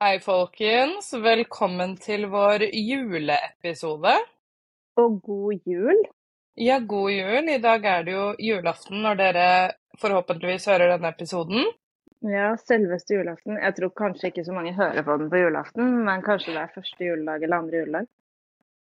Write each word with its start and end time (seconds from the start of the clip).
Hei, 0.00 0.14
folkens. 0.24 1.10
Velkommen 1.12 1.90
til 2.00 2.22
vår 2.32 2.62
juleepisode. 2.72 4.14
Og 4.96 5.18
god 5.20 5.66
jul. 5.68 5.98
Ja, 6.56 6.78
god 6.80 7.10
jul. 7.12 7.50
I 7.52 7.58
dag 7.60 7.84
er 7.84 8.06
det 8.06 8.14
jo 8.14 8.22
julaften 8.40 9.02
når 9.04 9.18
dere 9.18 9.42
forhåpentligvis 10.00 10.70
hører 10.72 10.94
denne 10.94 11.10
episoden. 11.12 11.68
Ja, 12.24 12.54
selveste 12.64 13.18
julaften. 13.18 13.58
Jeg 13.60 13.76
tror 13.76 13.92
kanskje 14.00 14.30
ikke 14.30 14.46
så 14.46 14.56
mange 14.56 14.72
hører 14.78 15.04
på 15.04 15.18
den 15.20 15.28
på 15.34 15.42
julaften, 15.42 15.92
men 16.08 16.24
kanskje 16.24 16.56
det 16.56 16.62
er 16.62 16.72
første 16.78 17.10
juledag 17.10 17.44
eller 17.44 17.58
andre 17.58 17.82
juledag. 17.82 18.08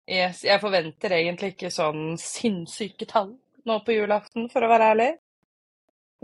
Yes, 0.05 0.43
jeg 0.45 0.61
forventer 0.61 1.17
egentlig 1.17 1.55
ikke 1.55 1.73
sånn 1.73 2.13
sinnssyke 2.21 3.09
tall 3.09 3.33
nå 3.65 3.79
på 3.89 3.97
julaften, 3.97 4.51
for 4.53 4.61
å 4.61 4.69
være 4.69 4.93
ærlig. 4.93 5.09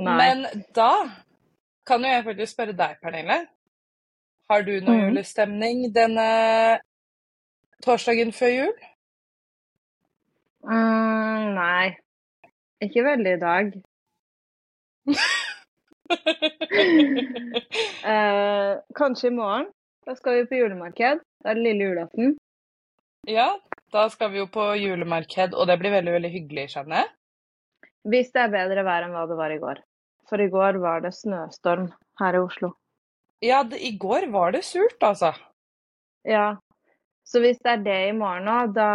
Nei. 0.06 0.20
Men 0.22 0.66
da 0.78 0.92
kan 1.82 2.06
jo 2.06 2.14
jeg 2.14 2.30
faktisk 2.30 2.54
spørre 2.54 2.78
deg, 2.78 3.02
Pernille. 3.02 3.42
Har 4.52 4.66
du 4.68 4.74
noe 4.82 4.96
mm. 4.96 5.04
julestemning 5.08 5.86
denne 5.96 6.28
torsdagen 7.84 8.34
før 8.36 8.52
jul? 8.52 8.74
Mm, 10.64 11.54
nei. 11.58 11.94
Ikke 12.84 13.06
veldig 13.08 13.38
i 13.38 13.42
dag. 13.48 13.74
Eh, 18.04 18.72
kanskje 18.94 19.30
i 19.30 19.34
morgen. 19.34 19.70
Da 20.06 20.14
skal 20.16 20.36
vi 20.36 20.48
på 20.50 20.58
julemarked. 20.60 21.22
Da 21.42 21.50
er 21.50 21.58
det 21.58 21.64
lille 21.64 21.88
julaften. 21.88 22.36
ja, 23.28 23.48
da 23.96 24.04
skal 24.12 24.34
vi 24.34 24.42
jo 24.42 24.48
på 24.52 24.66
julemarked, 24.78 25.56
og 25.56 25.68
det 25.72 25.78
blir 25.80 25.96
veldig, 25.96 26.14
veldig 26.18 26.32
hyggelig, 26.34 26.68
skjønner 26.74 27.02
jeg. 27.02 27.10
Hvis 28.12 28.34
det 28.36 28.44
er 28.44 28.54
bedre 28.54 28.84
vær 28.86 29.08
enn 29.08 29.16
hva 29.16 29.24
det 29.32 29.40
var 29.40 29.56
i 29.56 29.60
går. 29.64 29.80
For 30.30 30.44
i 30.44 30.50
går 30.52 30.82
var 30.84 31.06
det 31.08 31.14
snøstorm 31.16 31.88
her 32.20 32.38
i 32.38 32.44
Oslo. 32.44 32.74
Ja, 33.44 33.64
det, 33.68 33.80
i 33.84 33.92
går 34.00 34.30
var 34.32 34.54
det 34.56 34.64
surt, 34.64 35.04
altså. 35.04 35.34
Ja. 36.24 36.56
Så 37.24 37.40
hvis 37.44 37.60
det 37.64 37.72
er 37.72 37.84
det 37.84 38.00
i 38.08 38.16
morgen 38.16 38.48
òg, 38.52 38.74
da 38.76 38.88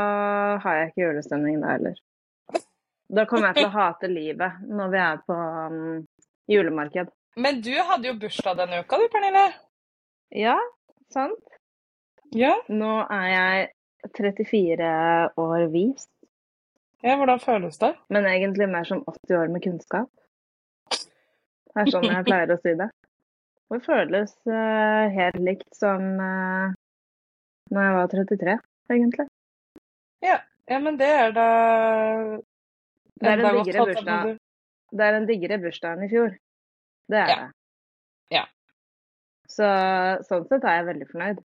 har 0.63 0.79
jeg 0.79 0.91
ikke 0.91 1.05
julestemning 1.05 1.61
da 1.61 1.75
heller. 1.75 1.99
Da 3.09 3.25
kommer 3.29 3.51
jeg 3.51 3.59
til 3.59 3.69
å 3.71 3.75
hate 3.77 4.11
livet 4.13 4.65
når 4.69 4.91
vi 4.93 5.01
er 5.05 5.21
på 5.29 5.37
um, 5.37 5.79
julemarked. 6.49 7.13
Men 7.41 7.63
du 7.65 7.73
hadde 7.77 8.11
jo 8.11 8.19
bursdag 8.21 8.59
denne 8.61 8.83
uka, 8.85 9.01
du, 9.01 9.07
Pernille. 9.13 9.47
Ja, 10.37 10.59
sant? 11.13 11.57
Ja. 12.37 12.55
Nå 12.69 12.93
er 13.05 13.27
jeg 13.33 13.69
34 14.17 14.93
år 15.41 15.69
vis, 15.73 16.09
ja. 17.03 17.15
Hvordan 17.17 17.41
føles 17.41 17.79
det? 17.79 17.95
men 18.09 18.27
egentlig 18.27 18.69
mer 18.69 18.85
som 18.85 19.05
80 19.07 19.37
år 19.39 19.53
med 19.55 19.63
kunnskap. 19.63 20.11
Det 20.91 21.85
er 21.85 21.91
sånn 21.93 22.09
jeg 22.09 22.25
pleier 22.27 22.51
å 22.51 22.59
si 22.59 22.73
det. 22.75 22.89
Det 23.69 23.83
føles 23.85 24.33
eh, 24.49 25.07
helt 25.13 25.41
likt 25.45 25.77
som 25.77 26.05
uh, 26.17 26.73
når 27.69 27.85
jeg 27.85 27.97
var 27.97 28.13
33, 28.15 28.55
egentlig. 28.95 29.27
Ja, 30.25 30.39
men 30.81 30.97
det 31.01 31.09
er 31.09 31.35
da 31.37 31.49
Det 33.19 33.29
er 33.29 33.43
en 33.43 33.59
diggere 33.59 33.85
bursdag. 33.91 34.39
Det 34.89 35.05
er 35.05 35.19
en 35.19 35.29
diggere 35.29 35.59
bursdag 35.61 35.97
enn 35.97 36.07
i 36.07 36.11
fjor. 36.13 36.33
Det 37.09 37.19
er 37.19 37.29
Ja. 37.29 37.37
det. 37.37 37.53
Ja. 38.39 38.45
Så 39.49 39.69
sånn 40.29 40.49
sett 40.49 40.65
er 40.65 40.81
jeg 40.81 40.89
veldig 40.89 41.09
fornøyd. 41.13 41.45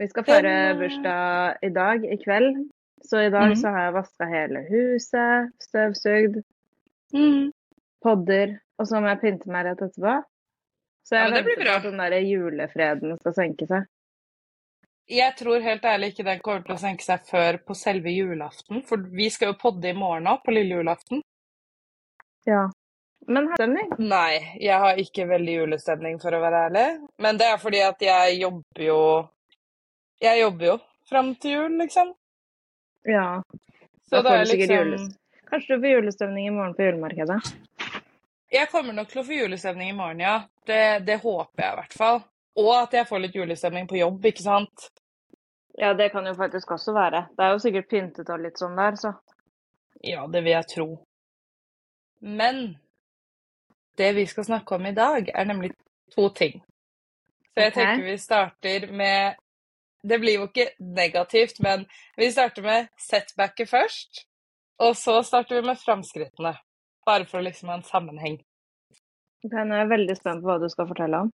Vi 0.00 0.08
skal 0.08 0.24
Den, 0.24 0.34
feire 0.34 0.54
eh, 0.70 0.78
bursdag 0.80 1.58
i 1.62 1.68
dag, 1.68 2.04
i 2.04 2.16
kveld. 2.24 2.64
Så 3.02 3.24
i 3.26 3.30
dag 3.30 3.52
mm. 3.52 3.56
så 3.56 3.72
har 3.74 3.88
jeg 3.88 3.94
vaska 3.96 4.28
hele 4.30 4.66
huset, 4.68 5.52
støvsugd, 5.60 6.42
Mm. 7.12 7.52
podder, 8.00 8.58
og 8.78 8.86
så 8.88 9.00
må 9.00 9.08
jeg 9.08 9.20
pynte 9.20 9.50
meg 9.52 9.66
rett 9.66 9.82
etterpå. 9.84 10.22
Så 11.12 11.18
jeg 11.18 11.28
ja, 11.28 11.32
venter 11.34 11.58
på 11.60 11.72
at 11.74 11.82
den 11.84 11.98
der 12.00 12.14
julefreden 12.24 13.18
skal 13.20 13.34
senke 13.36 13.66
seg. 13.68 13.82
Jeg 15.12 15.34
tror 15.36 15.60
helt 15.60 15.82
ærlig 15.84 16.08
ikke 16.14 16.24
den 16.24 16.38
kommer 16.40 16.62
til 16.64 16.72
å 16.72 16.80
senke 16.80 17.04
seg 17.04 17.26
før 17.28 17.58
på 17.68 17.74
selve 17.76 18.14
julaften, 18.14 18.80
for 18.88 19.02
vi 19.12 19.26
skal 19.34 19.50
jo 19.50 19.58
podde 19.60 19.90
i 19.90 19.98
morgen 19.98 20.30
òg, 20.30 20.40
på 20.46 20.54
lille 20.56 20.78
julaften. 20.78 21.20
Ja. 22.48 22.62
Men 23.28 23.50
her 23.50 23.60
stemning. 23.60 23.92
Nei, 24.00 24.56
jeg 24.56 24.78
har 24.80 25.02
ikke 25.04 25.26
veldig 25.28 25.58
julestemning, 25.58 26.16
for 26.22 26.32
å 26.32 26.40
være 26.40 26.62
ærlig. 26.70 26.86
Men 27.20 27.42
det 27.42 27.50
er 27.50 27.60
fordi 27.60 27.82
at 27.84 28.00
jeg 28.08 28.40
jobber 28.40 28.86
jo 28.88 29.02
Jeg 30.22 30.38
jobber 30.38 30.66
jo 30.70 30.78
fram 31.10 31.34
til 31.42 31.58
jul, 31.58 31.76
liksom. 31.82 32.14
Ja. 33.04 33.42
Så 34.08 34.22
Da 34.22 34.30
får 34.30 34.38
du 34.46 34.50
sikkert 34.54 34.70
liksom 34.70 34.88
jules- 34.88 35.18
Kanskje 35.52 35.76
du 35.76 35.82
får 35.82 35.92
julestemning 35.92 36.46
i 36.46 36.56
morgen 36.56 36.74
på 36.78 36.86
julemarkedet? 36.86 37.40
Jeg 38.52 38.68
kommer 38.68 38.92
nok 38.92 39.08
til 39.08 39.22
å 39.22 39.24
få 39.24 39.36
julestemning 39.36 39.90
i 39.90 39.96
morgen, 39.96 40.20
ja. 40.20 40.34
Det, 40.68 41.04
det 41.06 41.22
håper 41.22 41.62
jeg 41.62 41.72
i 41.72 41.78
hvert 41.78 41.94
fall. 41.96 42.18
Og 42.60 42.72
at 42.76 42.92
jeg 42.98 43.08
får 43.08 43.22
litt 43.22 43.36
julestemning 43.38 43.86
på 43.88 43.96
jobb, 43.96 44.26
ikke 44.28 44.44
sant. 44.44 44.90
Ja, 45.80 45.94
det 45.96 46.10
kan 46.12 46.26
jo 46.28 46.34
faktisk 46.36 46.74
også 46.74 46.92
være. 46.92 47.24
Det 47.32 47.44
er 47.46 47.54
jo 47.54 47.62
sikkert 47.64 47.88
pyntet 47.88 48.28
og 48.28 48.42
litt 48.42 48.60
sånn 48.60 48.76
der, 48.76 48.98
så. 49.00 49.14
Ja, 50.04 50.26
det 50.28 50.42
vil 50.44 50.52
jeg 50.52 50.68
tro. 50.68 50.86
Men 52.20 52.60
det 53.96 54.10
vi 54.18 54.26
skal 54.28 54.44
snakke 54.44 54.76
om 54.76 54.84
i 54.86 54.92
dag, 54.96 55.30
er 55.32 55.48
nemlig 55.48 55.72
to 56.12 56.28
ting. 56.36 56.60
Så 57.54 57.64
jeg 57.64 57.72
okay. 57.72 57.78
tenker 57.78 58.04
vi 58.04 58.18
starter 58.18 58.92
med 58.92 59.40
Det 60.02 60.18
blir 60.18 60.34
jo 60.34 60.46
ikke 60.48 60.72
negativt, 60.82 61.60
men 61.62 61.84
vi 62.18 62.28
starter 62.34 62.64
med 62.66 62.88
setbacket 62.98 63.70
først. 63.70 64.24
Og 64.82 64.96
så 64.98 65.20
starter 65.22 65.60
vi 65.60 65.66
med 65.68 65.78
framskrittene. 65.78 66.56
Bare 67.06 67.26
for 67.28 67.40
å 67.40 67.46
liksom 67.46 67.72
ha 67.72 67.78
en 67.80 67.86
sammenheng. 67.86 68.38
Ok, 69.42 69.54
Nå 69.54 69.74
er 69.74 69.82
jeg 69.82 69.92
veldig 69.92 70.16
spent 70.18 70.42
på 70.42 70.50
hva 70.50 70.58
du 70.62 70.68
skal 70.70 70.88
fortelle 70.90 71.24
om. 71.24 71.32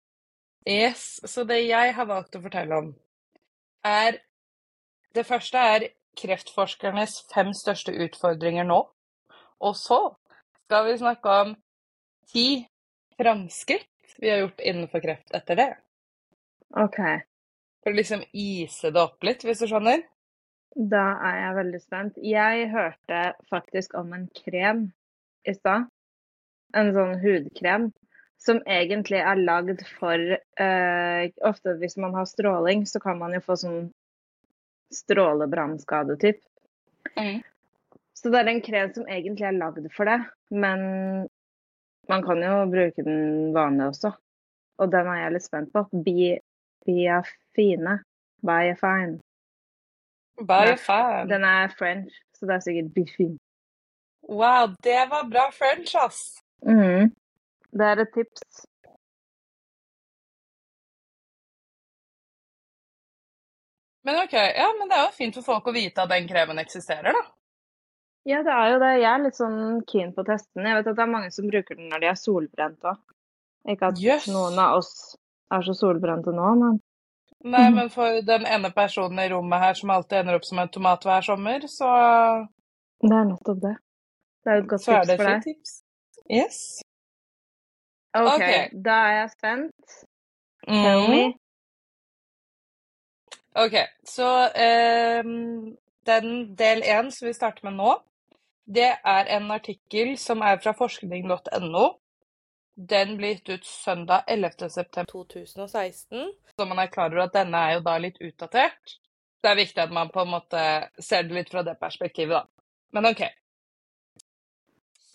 Yes, 0.69 1.19
så 1.25 1.45
det 1.45 1.61
jeg 1.65 1.93
har 1.97 2.09
valgt 2.09 2.37
å 2.37 2.43
fortelle 2.43 2.81
om, 2.81 2.93
er 3.85 4.21
Det 5.15 5.23
første 5.23 5.55
er 5.55 5.83
kreftforskernes 6.19 7.21
fem 7.31 7.53
største 7.55 7.93
utfordringer 8.03 8.65
nå. 8.67 8.81
Og 9.63 9.77
så 9.79 9.99
skal 10.65 10.89
vi 10.89 10.97
snakke 10.99 11.35
om 11.43 11.53
ti 12.27 12.65
framskritt 13.15 13.87
vi 14.19 14.29
har 14.29 14.41
gjort 14.43 14.59
innenfor 14.59 15.03
kreft 15.03 15.31
etter 15.35 15.59
det. 15.59 15.69
OK. 16.75 16.99
For 17.83 17.93
å 17.93 17.95
liksom 17.95 18.25
ise 18.33 18.91
det 18.91 19.01
opp 19.01 19.23
litt, 19.23 19.43
hvis 19.45 19.63
du 19.63 19.69
skjønner. 19.69 20.03
Da 20.75 21.05
er 21.29 21.39
jeg 21.39 21.57
veldig 21.59 21.81
spent. 21.83 22.19
Jeg 22.19 22.69
hørte 22.73 23.19
faktisk 23.51 23.95
om 23.99 24.11
en 24.15 24.27
krem 24.35 24.87
i 25.45 25.53
stad. 25.55 25.87
En 26.75 26.91
sånn 26.95 27.15
hudkrem 27.21 27.89
som 28.41 28.59
egentlig 28.67 29.21
er 29.23 29.39
lagd 29.41 29.81
for 29.95 30.19
eh, 30.35 31.21
Ofte 31.47 31.75
hvis 31.79 31.97
man 32.01 32.15
har 32.17 32.27
stråling, 32.29 32.85
så 32.85 32.99
kan 32.99 33.19
man 33.21 33.33
jo 33.33 33.41
få 33.45 33.57
sånn 33.59 33.79
strålebrannskade, 34.93 36.17
typ. 36.21 36.41
Mm. 37.15 37.39
Så 38.15 38.31
det 38.31 38.41
er 38.41 38.51
en 38.51 38.61
krem 38.65 38.91
som 38.95 39.07
egentlig 39.11 39.47
er 39.47 39.57
lagd 39.57 39.87
for 39.95 40.09
det, 40.09 40.19
men 40.53 40.83
man 42.09 42.25
kan 42.25 42.43
jo 42.43 42.59
bruke 42.69 43.05
den 43.05 43.53
vanlig 43.55 43.89
også. 43.93 44.13
Og 44.81 44.91
den 44.91 45.07
er 45.09 45.23
jeg 45.23 45.33
litt 45.35 45.45
spent 45.45 45.71
på. 45.73 45.85
Be, 46.05 46.35
Biafine. 46.85 47.97
Biafine. 48.45 49.21
Bye, 50.35 50.73
Nei, 50.73 50.77
fine. 50.83 51.25
Den 51.31 51.47
er 51.47 51.71
french, 51.79 52.15
så 52.35 52.47
det 52.49 52.57
er 52.57 52.65
sikkert 52.65 52.93
Biafine. 52.95 53.39
Wow, 54.27 54.75
det 54.83 55.05
var 55.09 55.27
bra 55.29 55.51
French, 55.53 55.95
ass! 55.95 56.39
Mm. 56.65 57.11
Det 57.71 57.85
er 57.85 58.01
et 58.01 58.13
tips. 58.13 58.65
Men 64.05 64.23
OK, 64.23 64.33
ja, 64.33 64.69
men 64.79 64.89
det 64.89 64.97
er 64.97 65.07
jo 65.07 65.13
fint 65.17 65.37
for 65.37 65.45
folk 65.45 65.69
å 65.69 65.73
vite 65.75 66.03
at 66.03 66.11
den 66.13 66.27
kremen 66.29 66.61
eksisterer, 66.61 67.13
da. 67.13 67.23
Ja, 68.25 68.41
det 68.45 68.53
er 68.53 68.71
jo 68.73 68.79
det. 68.81 68.91
Jeg 69.01 69.09
er 69.11 69.21
litt 69.21 69.37
sånn 69.37 69.59
keen 69.89 70.11
på 70.13 70.23
å 70.23 70.27
teste 70.27 70.49
den. 70.57 70.65
Jeg 70.69 70.79
vet 70.79 70.89
at 70.89 70.97
det 70.97 71.05
er 71.05 71.13
mange 71.13 71.29
som 71.33 71.49
bruker 71.49 71.77
den 71.77 71.91
når 71.91 72.01
de 72.01 72.09
er 72.09 72.17
solbrent 72.17 72.89
òg. 72.89 72.99
Ikke 73.69 73.89
at 73.91 74.01
yes. 74.01 74.27
noen 74.29 74.57
av 74.61 74.79
oss 74.79 74.91
er 75.53 75.65
så 75.65 75.73
solbrente 75.77 76.33
nå, 76.33 76.51
men 76.61 76.81
Nei, 77.45 77.67
men 77.69 77.91
for 77.93 78.23
den 78.25 78.47
ene 78.49 78.71
personen 78.73 79.19
i 79.21 79.27
rommet 79.29 79.61
her 79.61 79.75
som 79.77 79.91
alltid 79.93 80.23
ender 80.23 80.39
opp 80.39 80.45
som 80.47 80.59
en 80.63 80.69
tomat 80.73 81.03
hver 81.05 81.25
sommer, 81.27 81.67
så, 81.69 81.89
det 83.05 83.13
er 83.13 83.27
nettopp 83.29 83.59
det. 83.61 83.73
Det 84.45 84.51
er 84.51 84.59
jo 84.59 84.63
et 84.63 84.69
godt 84.69 84.81
så 84.85 84.99
tips 85.01 85.15
for 85.17 85.29
deg. 85.29 85.43
tips. 85.43 85.71
Yes. 86.31 86.59
OK, 88.15 88.33
Ok. 88.33 88.51
da 88.85 88.91
er 89.09 89.15
jeg 89.19 89.31
spent. 89.31 89.95
Tell 90.67 91.01
Mm. 91.05 91.09
me. 91.11 91.23
OK, 93.55 93.75
så 94.05 94.27
um, 95.25 95.77
den 96.05 96.55
del 96.59 96.81
én 96.83 97.11
som 97.11 97.27
vi 97.27 97.33
starter 97.33 97.63
med 97.63 97.77
nå, 97.77 97.93
det 98.67 98.89
er 99.05 99.29
en 99.37 99.51
artikkel 99.51 100.17
som 100.19 100.41
er 100.41 100.57
fra 100.63 100.73
forskning.no. 100.75 101.85
Den 102.75 103.15
ble 103.17 103.29
gitt 103.35 103.49
ut 103.53 103.65
søndag 103.65 104.23
11. 104.27 104.69
september 104.69 105.05
2016. 105.13 106.33
Så 106.59 106.65
man 106.67 106.79
er 106.79 106.87
klar 106.91 107.13
over 107.13 107.23
at 107.29 107.33
denne 107.33 107.55
er 107.57 107.73
jo 107.77 107.83
da 107.85 107.97
litt 107.97 108.17
utdatert. 108.21 108.97
Det 109.43 109.51
er 109.51 109.55
viktig 109.61 109.77
at 109.85 109.91
man 109.93 110.09
på 110.09 110.21
en 110.25 110.33
måte 110.33 110.89
ser 110.99 111.23
det 111.23 111.31
litt 111.37 111.49
fra 111.53 111.63
det 111.63 111.77
perspektivet, 111.79 112.35
da. 112.35 112.43
Men 112.91 113.05
OK. 113.13 113.21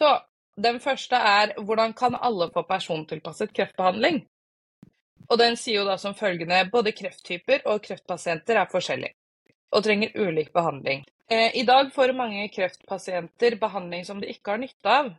Så 0.00 0.10
den 0.56 0.80
første 0.80 1.16
er 1.16 1.54
hvordan 1.60 1.92
kan 1.96 2.16
alle 2.16 2.48
få 2.54 2.64
persontilpasset 2.68 3.52
kreftbehandling? 3.56 4.22
Og 5.30 5.38
den 5.38 5.56
sier 5.60 5.82
jo 5.82 5.86
da 5.86 5.96
som 6.00 6.16
følgende 6.16 6.64
både 6.72 6.94
krefttyper 6.96 7.66
og 7.70 7.82
kreftpasienter 7.84 8.58
er 8.62 8.70
forskjellige 8.70 9.14
og 9.70 9.84
trenger 9.86 10.16
ulik 10.18 10.48
behandling. 10.52 11.04
Eh, 11.30 11.52
I 11.60 11.62
dag 11.62 11.92
får 11.94 12.12
mange 12.18 12.48
kreftpasienter 12.50 13.54
behandling 13.60 14.02
som 14.04 14.18
de 14.20 14.32
ikke 14.32 14.56
har 14.56 14.58
nytte 14.58 14.90
av. 14.90 15.12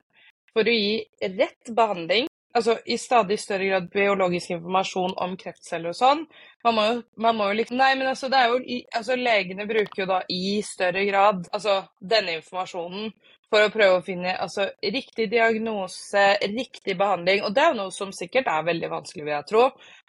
For 0.52 0.68
å 0.68 0.74
gi 0.76 0.98
rett 1.38 1.72
behandling, 1.72 2.28
altså 2.52 2.76
i 2.84 2.98
stadig 3.00 3.38
større 3.40 3.70
grad 3.70 3.88
biologisk 3.94 4.52
informasjon 4.58 5.14
om 5.24 5.38
kreftceller 5.40 5.94
og 5.94 5.96
sånn, 5.96 6.26
man 6.68 6.76
må 6.76 6.88
jo, 6.90 6.98
man 7.16 7.38
må 7.38 7.48
jo 7.48 7.60
liksom 7.62 7.80
Nei, 7.80 7.94
men 7.96 8.12
altså, 8.12 8.28
det 8.28 8.42
er 8.42 8.52
jo 8.52 8.82
altså, 9.00 9.16
Legene 9.16 9.68
bruker 9.70 10.04
jo 10.04 10.10
da 10.10 10.20
i 10.28 10.58
større 10.68 11.06
grad 11.08 11.48
altså 11.56 11.78
denne 12.04 12.42
informasjonen 12.42 13.14
for 13.52 13.66
å 13.66 13.72
prøve 13.74 13.98
å 14.00 14.06
finne 14.06 14.38
altså, 14.40 14.70
riktig 14.80 15.28
diagnose, 15.34 16.24
riktig 16.54 16.96
behandling. 17.00 17.44
Og 17.44 17.56
det 17.56 17.66
er 17.66 17.76
noe 17.76 17.92
som 17.92 18.14
sikkert 18.16 18.48
er 18.48 18.64
veldig 18.70 18.92
vanskelig, 18.94 19.26
vil 19.28 19.36
jeg 19.36 19.50
tro. 19.50 19.66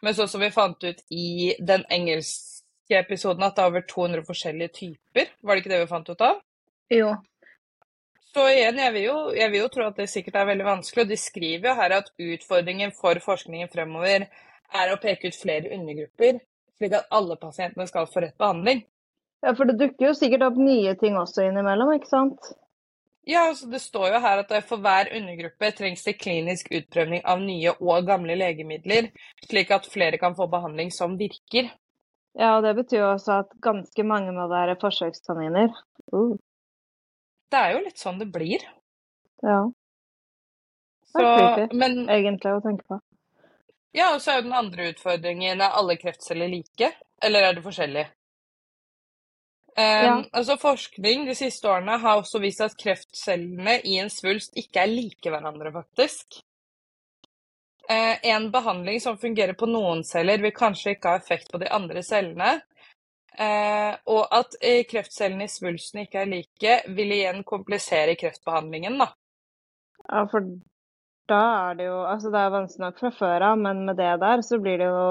Men 0.06 0.16
sånn 0.18 0.30
som 0.30 0.44
vi 0.44 0.52
fant 0.54 0.86
ut 0.86 1.02
i 1.10 1.50
den 1.58 1.82
engelske 1.90 3.00
episoden, 3.00 3.42
at 3.46 3.58
det 3.58 3.64
er 3.64 3.74
over 3.74 3.84
200 3.90 4.24
forskjellige 4.28 4.74
typer. 4.78 5.34
Var 5.42 5.58
det 5.58 5.64
ikke 5.64 5.74
det 5.74 5.82
vi 5.82 5.90
fant 5.90 6.12
ut 6.12 6.24
av? 6.28 6.40
Jo. 6.92 7.10
Så 8.32 8.46
igjen, 8.48 8.78
jeg 8.80 8.94
vil, 8.94 9.02
jo, 9.10 9.18
jeg 9.36 9.52
vil 9.52 9.60
jo 9.60 9.72
tro 9.74 9.90
at 9.90 9.98
det 9.98 10.08
sikkert 10.08 10.38
er 10.40 10.48
veldig 10.54 10.68
vanskelig. 10.70 11.04
Og 11.04 11.10
de 11.10 11.20
skriver 11.20 11.68
jo 11.68 11.76
her 11.82 11.98
at 11.98 12.14
utfordringen 12.14 12.94
for 12.96 13.18
forskningen 13.26 13.74
fremover 13.74 14.30
er 14.72 14.94
å 14.94 15.00
peke 15.02 15.28
ut 15.28 15.36
flere 15.36 15.74
undergrupper, 15.74 16.38
slik 16.78 16.96
at 16.96 17.10
alle 17.12 17.36
pasientene 17.42 17.90
skal 17.90 18.08
få 18.08 18.22
rett 18.24 18.38
behandling. 18.40 18.86
Ja, 19.42 19.52
for 19.58 19.68
det 19.68 19.80
dukker 19.80 20.12
jo 20.12 20.16
sikkert 20.16 20.46
opp 20.46 20.58
nye 20.62 20.94
ting 21.00 21.18
også 21.18 21.44
innimellom, 21.48 21.90
ikke 21.98 22.08
sant? 22.08 22.52
Ja, 23.24 23.44
altså 23.48 23.68
Det 23.70 23.78
står 23.78 24.08
jo 24.16 24.20
her 24.22 24.40
at 24.42 24.52
for 24.66 24.82
hver 24.82 25.10
undergruppe 25.14 25.70
trengs 25.78 26.02
det 26.04 26.16
klinisk 26.18 26.72
utprøvning 26.74 27.22
av 27.28 27.42
nye 27.42 27.74
og 27.78 28.08
gamle 28.08 28.34
legemidler, 28.38 29.12
slik 29.46 29.70
at 29.70 29.86
flere 29.90 30.18
kan 30.18 30.34
få 30.38 30.48
behandling 30.50 30.90
som 30.94 31.14
virker. 31.20 31.70
Ja, 32.34 32.56
og 32.56 32.64
det 32.64 32.74
betyr 32.80 32.98
jo 32.98 33.10
også 33.12 33.42
at 33.44 33.52
ganske 33.62 34.04
mange 34.08 34.32
må 34.34 34.48
være 34.50 34.78
forsøkskaniner. 34.80 35.70
Uh. 36.12 36.34
Det 37.52 37.60
er 37.60 37.76
jo 37.76 37.84
litt 37.84 38.00
sånn 38.00 38.18
det 38.18 38.30
blir. 38.32 38.64
Ja. 39.44 39.60
Det 41.12 41.22
er 41.22 41.32
creepy, 41.36 41.76
men, 41.76 41.98
egentlig, 42.10 42.54
å 42.56 42.62
tenke 42.64 42.88
på. 42.88 42.98
Ja, 43.92 44.14
og 44.14 44.22
så 44.24 44.32
er 44.32 44.40
jo 44.40 44.46
den 44.48 44.56
andre 44.56 44.88
utfordringen 44.94 45.60
er 45.60 45.76
alle 45.76 45.98
kreftceller 46.00 46.48
like, 46.48 46.88
eller 47.22 47.44
er 47.44 47.58
det 47.58 47.64
forskjellig? 47.66 48.06
Um, 49.72 49.82
ja. 49.82 50.24
altså 50.36 50.58
Forskning 50.60 51.24
de 51.24 51.34
siste 51.34 51.68
årene 51.68 51.96
har 52.02 52.18
også 52.20 52.42
vist 52.42 52.60
at 52.60 52.74
kreftcellene 52.76 53.78
i 53.88 53.96
en 54.02 54.10
svulst 54.12 54.58
ikke 54.60 54.82
er 54.82 54.90
like 54.90 55.32
hverandre, 55.32 55.72
faktisk. 55.72 56.42
Uh, 57.88 58.18
en 58.34 58.50
behandling 58.52 59.00
som 59.00 59.16
fungerer 59.18 59.56
på 59.58 59.68
noen 59.70 60.04
celler, 60.04 60.42
vil 60.44 60.52
kanskje 60.56 60.92
ikke 60.96 61.14
ha 61.14 61.20
effekt 61.22 61.48
på 61.52 61.60
de 61.62 61.70
andre 61.72 62.02
cellene. 62.04 62.58
Uh, 63.32 63.96
og 64.12 64.26
at 64.28 64.58
uh, 64.60 64.82
kreftcellene 64.90 65.48
i 65.48 65.52
svulsten 65.52 66.02
ikke 66.04 66.20
er 66.20 66.28
like, 66.28 66.76
vil 66.92 67.16
igjen 67.16 67.40
komplisere 67.48 68.18
kreftbehandlingen. 68.20 69.00
da. 69.00 69.08
Ja, 70.04 70.26
for 70.28 70.44
da 71.30 71.40
er 71.70 71.78
det 71.78 71.86
jo 71.86 71.98
Altså, 72.02 72.28
det 72.34 72.40
er 72.42 72.52
vanskelig 72.52 72.84
nok 72.84 73.00
fra 73.00 73.12
før 73.16 73.46
av, 73.52 73.56
men 73.58 73.86
med 73.86 73.96
det 73.96 74.10
der 74.20 74.44
så 74.44 74.58
blir 74.60 74.82
det 74.82 74.90
jo 74.90 75.06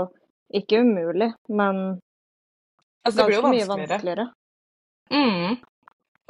ikke 0.54 0.84
umulig, 0.84 1.32
men 1.50 1.82
altså, 3.08 3.26
ganske 3.26 3.54
mye 3.56 3.68
vanskeligere. 3.70 4.28
Mm. 5.12 5.60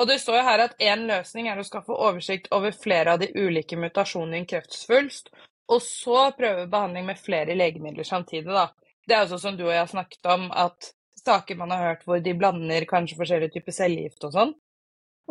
Og 0.02 0.08
det 0.10 0.18
står 0.22 0.40
jo 0.40 0.46
her 0.48 0.64
at 0.66 0.80
én 0.82 1.06
løsning 1.10 1.48
er 1.52 1.60
å 1.62 1.66
skaffe 1.66 1.94
oversikt 1.94 2.50
over 2.56 2.74
flere 2.74 3.14
av 3.14 3.22
de 3.22 3.30
ulike 3.38 3.78
mutasjonene 3.78 4.40
i 4.40 4.42
en 4.42 4.48
kreftsvulst, 4.50 5.30
og 5.72 5.84
så 5.86 6.32
prøve 6.38 6.70
behandling 6.72 7.06
med 7.08 7.20
flere 7.22 7.56
legemidler 7.56 8.08
samtidig, 8.08 8.50
da. 8.50 8.72
Det 9.08 9.16
er 9.16 9.26
også 9.26 9.40
som 9.44 9.58
du 9.58 9.66
og 9.68 9.74
jeg 9.74 9.84
har 9.84 9.92
snakket 9.92 10.28
om, 10.34 10.48
at 10.52 10.92
saker 11.22 11.58
man 11.60 11.74
har 11.74 11.84
hørt 11.86 12.06
hvor 12.08 12.22
de 12.24 12.34
blander 12.38 12.86
kanskje 12.90 13.18
forskjellige 13.20 13.56
typer 13.58 13.76
cellegift 13.76 14.26
og 14.26 14.34
sånn. 14.36 14.56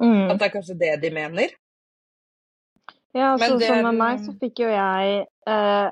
Mm. 0.01 0.31
At 0.31 0.39
det 0.39 0.47
er 0.47 0.55
kanskje 0.55 0.79
det 0.81 0.93
de 1.03 1.11
mener. 1.15 1.55
Ja, 3.17 3.33
altså, 3.35 3.57
det... 3.59 3.67
som 3.67 3.83
med 3.89 3.99
meg 3.99 4.23
så 4.23 4.37
fikk 4.39 4.63
jo 4.63 4.69
jeg 4.71 5.25
eh, 5.51 5.89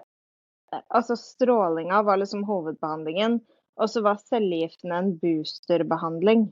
Altså 0.95 1.17
strålinga 1.17 2.03
var 2.05 2.21
liksom 2.21 2.43
hovedbehandlingen, 2.45 3.39
og 3.81 3.89
så 3.89 4.03
var 4.05 4.21
cellegiftene 4.21 4.99
en 5.01 5.15
boosterbehandling. 5.17 6.43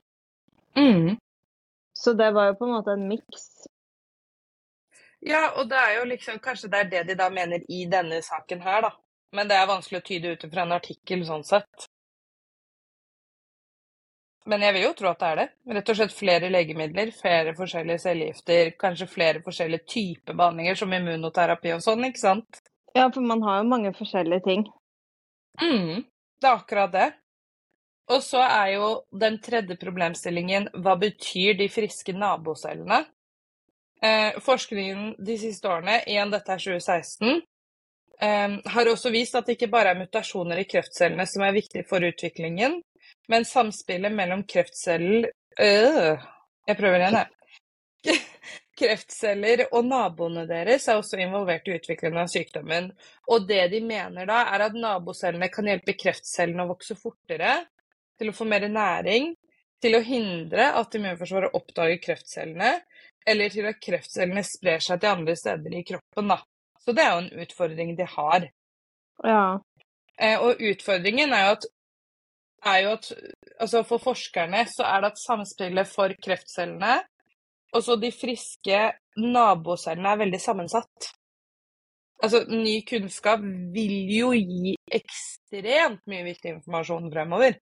Mm. 0.78 1.16
Så 1.96 2.12
det 2.12 2.30
var 2.36 2.50
jo 2.50 2.58
på 2.58 2.68
en 2.68 2.76
måte 2.76 2.92
en 2.92 3.08
miks. 3.08 3.48
Ja, 5.26 5.48
og 5.56 5.68
det 5.70 5.78
er 5.80 5.96
jo 5.96 6.04
liksom 6.10 6.38
Kanskje 6.44 6.68
det 6.70 6.80
er 6.80 6.90
det 6.90 7.02
de 7.08 7.16
da 7.18 7.30
mener 7.32 7.64
i 7.72 7.86
denne 7.90 8.20
saken 8.22 8.60
her, 8.62 8.84
da. 8.84 8.92
Men 9.34 9.48
det 9.50 9.56
er 9.58 9.68
vanskelig 9.68 10.00
å 10.02 10.06
tyde 10.06 10.32
ut 10.34 10.44
fra 10.52 10.64
en 10.66 10.74
artikkel 10.76 11.24
sånn 11.26 11.44
sett. 11.44 11.88
Men 14.46 14.62
jeg 14.62 14.76
vil 14.76 14.84
jo 14.84 14.92
tro 14.94 15.10
at 15.10 15.22
det 15.22 15.28
er 15.28 15.40
det. 15.40 15.46
Rett 15.74 15.90
og 15.90 15.98
slett 15.98 16.14
flere 16.14 16.50
legemidler, 16.52 17.10
flere 17.16 17.54
forskjellige 17.58 18.04
cellegifter, 18.04 18.70
kanskje 18.78 19.08
flere 19.10 19.42
forskjellige 19.42 19.88
typer 19.90 20.38
behandlinger, 20.38 20.78
som 20.78 20.94
immunoterapi 20.94 21.72
og 21.74 21.82
sånn, 21.82 22.06
ikke 22.06 22.22
sant? 22.22 22.60
Ja, 22.94 23.08
for 23.10 23.26
man 23.26 23.42
har 23.42 23.58
jo 23.60 23.70
mange 23.72 23.90
forskjellige 23.96 24.44
ting. 24.46 24.62
mm, 25.60 26.04
det 26.40 26.48
er 26.48 26.52
akkurat 26.52 26.92
det. 26.94 27.08
Og 28.12 28.22
så 28.22 28.38
er 28.44 28.72
jo 28.76 28.88
den 29.10 29.40
tredje 29.42 29.76
problemstillingen 29.80 30.68
hva 30.78 30.94
betyr 31.00 31.56
de 31.58 31.66
friske 31.72 32.14
nabocellene? 32.14 33.02
Eh, 34.02 34.38
forskningen 34.44 35.14
de 35.26 35.38
siste 35.40 35.68
årene, 35.68 35.98
igjen 36.06 36.30
dette 36.30 36.52
er 36.52 36.62
2016, 36.62 37.40
eh, 38.20 38.56
har 38.74 38.90
også 38.92 39.10
vist 39.10 39.34
at 39.34 39.48
det 39.48 39.56
ikke 39.56 39.72
bare 39.72 39.94
er 39.94 39.98
mutasjoner 39.98 40.60
i 40.62 40.68
kreftcellene 40.68 41.26
som 41.26 41.42
er 41.42 41.56
viktige 41.56 41.86
for 41.88 42.04
utviklingen, 42.04 42.78
men 43.32 43.48
samspillet 43.48 44.12
mellom 44.14 44.44
kreftceller 44.46 45.30
øh, 45.60 46.16
Jeg 46.66 46.76
prøver 46.76 46.98
igjen, 46.98 47.16
jeg. 47.16 48.16
Kreftceller 48.80 49.62
og 49.70 49.86
naboene 49.86 50.42
deres 50.48 50.88
er 50.90 50.98
også 50.98 51.16
involvert 51.22 51.68
i 51.68 51.76
utviklingen 51.78 52.18
av 52.20 52.26
sykdommen. 52.28 52.88
Og 53.30 53.46
det 53.48 53.68
de 53.70 53.80
mener 53.80 54.26
da, 54.26 54.40
er 54.50 54.66
at 54.66 54.74
nabocellene 54.74 55.48
kan 55.48 55.70
hjelpe 55.70 55.94
kreftcellene 55.94 56.66
å 56.66 56.72
vokse 56.72 56.98
fortere, 56.98 57.54
til 58.18 58.30
å 58.30 58.36
få 58.36 58.46
mer 58.48 58.66
næring, 58.70 59.32
til 59.82 59.96
å 59.98 60.02
hindre 60.04 60.70
at 60.80 60.94
immunforsvaret 60.96 61.56
oppdager 61.56 62.00
kreftcellene, 62.02 62.72
eller 63.26 63.52
til 63.52 63.68
at 63.68 63.80
kreftcellene 63.82 64.44
sprer 64.46 64.82
seg 64.84 65.02
til 65.02 65.12
andre 65.12 65.36
steder 65.36 65.74
i 65.76 65.84
kroppen. 65.86 66.30
Da. 66.32 66.38
Så 66.80 66.94
det 66.96 67.04
er 67.04 67.12
jo 67.12 67.24
en 67.24 67.44
utfordring 67.44 67.96
de 67.98 68.06
har. 68.12 68.46
Ja. 69.26 69.42
Eh, 70.16 70.38
og 70.40 70.62
utfordringen 70.64 71.34
er 71.34 71.44
jo 71.44 71.56
at, 71.56 71.66
er 72.66 72.78
jo 72.84 72.94
at 72.96 73.10
altså 73.60 73.82
For 73.88 74.00
forskerne 74.02 74.62
så 74.68 74.84
er 74.84 75.02
det 75.02 75.12
at 75.12 75.20
samspillet 75.20 75.88
for 75.88 76.12
kreftcellene 76.24 76.98
og 77.76 77.84
så 77.84 77.96
de 78.00 78.10
friske 78.14 78.80
nabocellene 79.20 80.12
er 80.12 80.20
veldig 80.24 80.40
sammensatt. 80.40 81.10
Altså, 82.24 82.44
ny 82.48 82.78
kunnskap 82.88 83.42
vil 83.74 83.96
jo 84.14 84.30
gi 84.32 84.72
ekstremt 84.98 86.00
mye 86.08 86.24
viktig 86.30 86.54
informasjon 86.54 87.10
fremover. 87.12 87.58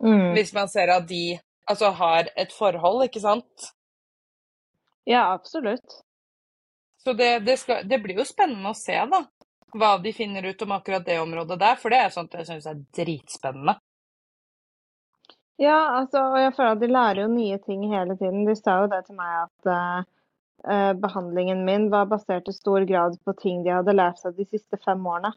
Mm. 0.00 0.32
Hvis 0.36 0.54
man 0.54 0.68
ser 0.68 0.88
at 0.94 1.08
de 1.08 1.38
altså, 1.68 1.90
har 1.90 2.30
et 2.36 2.52
forhold, 2.52 3.04
ikke 3.04 3.22
sant? 3.22 3.72
Ja, 5.04 5.32
absolutt. 5.32 6.02
Så 7.02 7.12
det, 7.12 7.38
det, 7.46 7.56
skal, 7.58 7.88
det, 7.88 7.98
blir 7.98 8.22
jo 8.22 8.26
spennende 8.26 8.70
å 8.70 8.78
se, 8.78 8.94
da. 9.10 9.24
Hva 9.72 9.96
de 10.02 10.12
finner 10.14 10.44
ut 10.44 10.62
om 10.62 10.74
akkurat 10.76 11.04
det 11.06 11.18
området 11.20 11.58
der, 11.58 11.78
for 11.80 11.90
det 11.90 12.02
er 12.02 12.12
sånt 12.14 12.34
jeg 12.36 12.46
syns 12.46 12.68
er 12.68 12.82
dritspennende. 12.94 13.78
Ja, 15.60 15.78
altså, 15.98 16.22
og 16.32 16.40
jeg 16.40 16.54
føler 16.56 16.76
at 16.76 16.82
de 16.82 16.90
lærer 16.90 17.22
jo 17.24 17.30
nye 17.32 17.58
ting 17.62 17.84
hele 17.90 18.16
tiden. 18.18 18.44
De 18.46 18.54
sa 18.58 18.82
jo 18.82 18.90
det 18.92 19.02
til 19.06 19.16
meg 19.18 19.32
at 19.44 19.70
uh, 19.72 20.92
behandlingen 20.98 21.64
min 21.66 21.88
var 21.92 22.10
basert 22.10 22.50
i 22.50 22.54
stor 22.54 22.86
grad 22.88 23.18
på 23.24 23.34
ting 23.40 23.62
de 23.64 23.74
hadde 23.74 23.94
lært 23.96 24.20
seg 24.22 24.36
de 24.38 24.46
siste 24.48 24.78
fem 24.84 25.02
årene. 25.06 25.32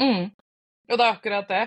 Mm. 0.00 0.30
Og 0.90 0.96
det 0.96 1.06
er 1.06 1.12
akkurat 1.12 1.50
det. 1.50 1.64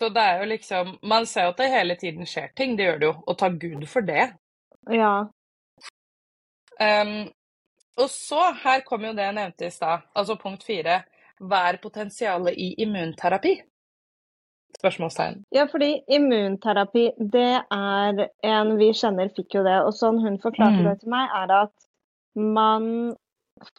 Så 0.00 0.08
det 0.08 0.22
er 0.22 0.38
jo 0.40 0.46
liksom 0.48 0.94
Man 1.02 1.26
ser 1.28 1.44
jo 1.44 1.52
at 1.52 1.58
det 1.60 1.72
hele 1.74 1.96
tiden 2.00 2.26
skjer 2.26 2.48
ting, 2.56 2.76
det 2.78 2.86
gjør 2.86 3.00
det 3.00 3.08
jo. 3.10 3.14
Og 3.26 3.38
ta 3.38 3.50
Gud 3.52 3.84
for 3.88 4.06
det. 4.06 4.30
Ja. 4.88 5.14
Um, 6.80 7.28
og 8.00 8.08
så, 8.08 8.40
her 8.62 8.80
kommer 8.86 9.10
jo 9.10 9.16
det 9.18 9.26
jeg 9.26 9.36
nevnte 9.36 9.66
i 9.68 9.74
stad, 9.74 10.06
altså 10.16 10.38
punkt 10.40 10.64
fire. 10.64 11.02
Hva 11.40 11.66
er 11.68 11.80
potensialet 11.82 12.56
i 12.56 12.70
immunterapi? 12.80 13.58
Spørsmålstegn. 14.78 15.42
Ja, 15.52 15.66
fordi 15.68 15.90
immunterapi, 16.08 17.10
det 17.18 17.60
er 17.60 18.24
en 18.46 18.74
vi 18.80 18.90
kjenner 18.96 19.32
fikk 19.36 19.58
jo 19.58 19.64
det. 19.66 19.76
Og 19.84 19.92
sånn 19.96 20.20
hun 20.24 20.40
forklarte 20.40 20.80
mm. 20.80 20.88
det 20.88 20.96
til 21.02 21.12
meg, 21.12 21.32
er 21.42 21.54
at 21.58 21.74
man 22.40 22.86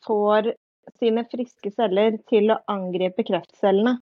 får 0.05 0.53
sine 0.99 1.25
friske 1.31 1.71
celler 1.73 2.19
til 2.29 2.53
å 2.53 2.61
angripe 2.69 3.25
kreftcellene. 3.25 3.97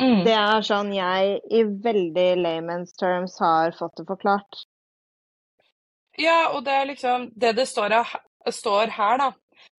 Mm. 0.00 0.24
Det 0.26 0.34
er 0.34 0.64
sånn 0.66 0.90
jeg 0.94 1.38
i 1.54 1.62
veldig 1.84 2.28
layman's 2.40 2.94
terms 2.98 3.36
har 3.42 3.74
fått 3.78 4.00
det 4.00 4.06
forklart. 4.08 4.64
Ja, 6.18 6.50
og 6.54 6.64
det 6.66 6.74
er 6.74 6.86
liksom 6.86 7.30
Det 7.34 7.52
det 7.52 7.66
står, 7.66 7.94
står 8.50 8.92
her, 8.94 9.18
da, 9.18 9.30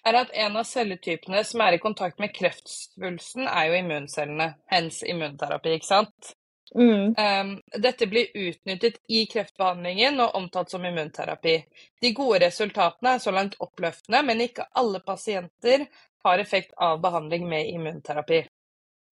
er 0.07 0.17
at 0.21 0.31
en 0.33 0.57
av 0.57 0.67
celletypene 0.67 1.43
som 1.43 1.61
er 1.65 1.75
i 1.75 1.83
kontakt 1.83 2.19
med 2.19 2.33
kreftsvulsten, 2.35 3.47
er 3.47 3.69
jo 3.69 3.77
immuncellene. 3.79 4.49
Hens 4.71 5.03
immunterapi, 5.03 5.75
ikke 5.77 5.91
sant? 5.91 6.35
Mm. 6.75 7.13
Um, 7.15 7.51
dette 7.79 8.07
blir 8.07 8.31
utnyttet 8.33 8.97
i 9.07 9.25
kreftbehandlingen 9.31 10.19
og 10.19 10.35
omtalt 10.35 10.73
som 10.73 10.85
immunterapi. 10.85 11.55
De 12.01 12.11
gode 12.17 12.41
resultatene 12.47 13.15
er 13.15 13.23
så 13.23 13.31
langt 13.35 13.55
oppløftende, 13.63 14.23
men 14.25 14.43
ikke 14.47 14.67
alle 14.75 14.99
pasienter 15.05 15.85
har 16.25 16.41
effekt 16.41 16.73
av 16.81 16.99
behandling 17.01 17.47
med 17.49 17.69
immunterapi. 17.69 18.43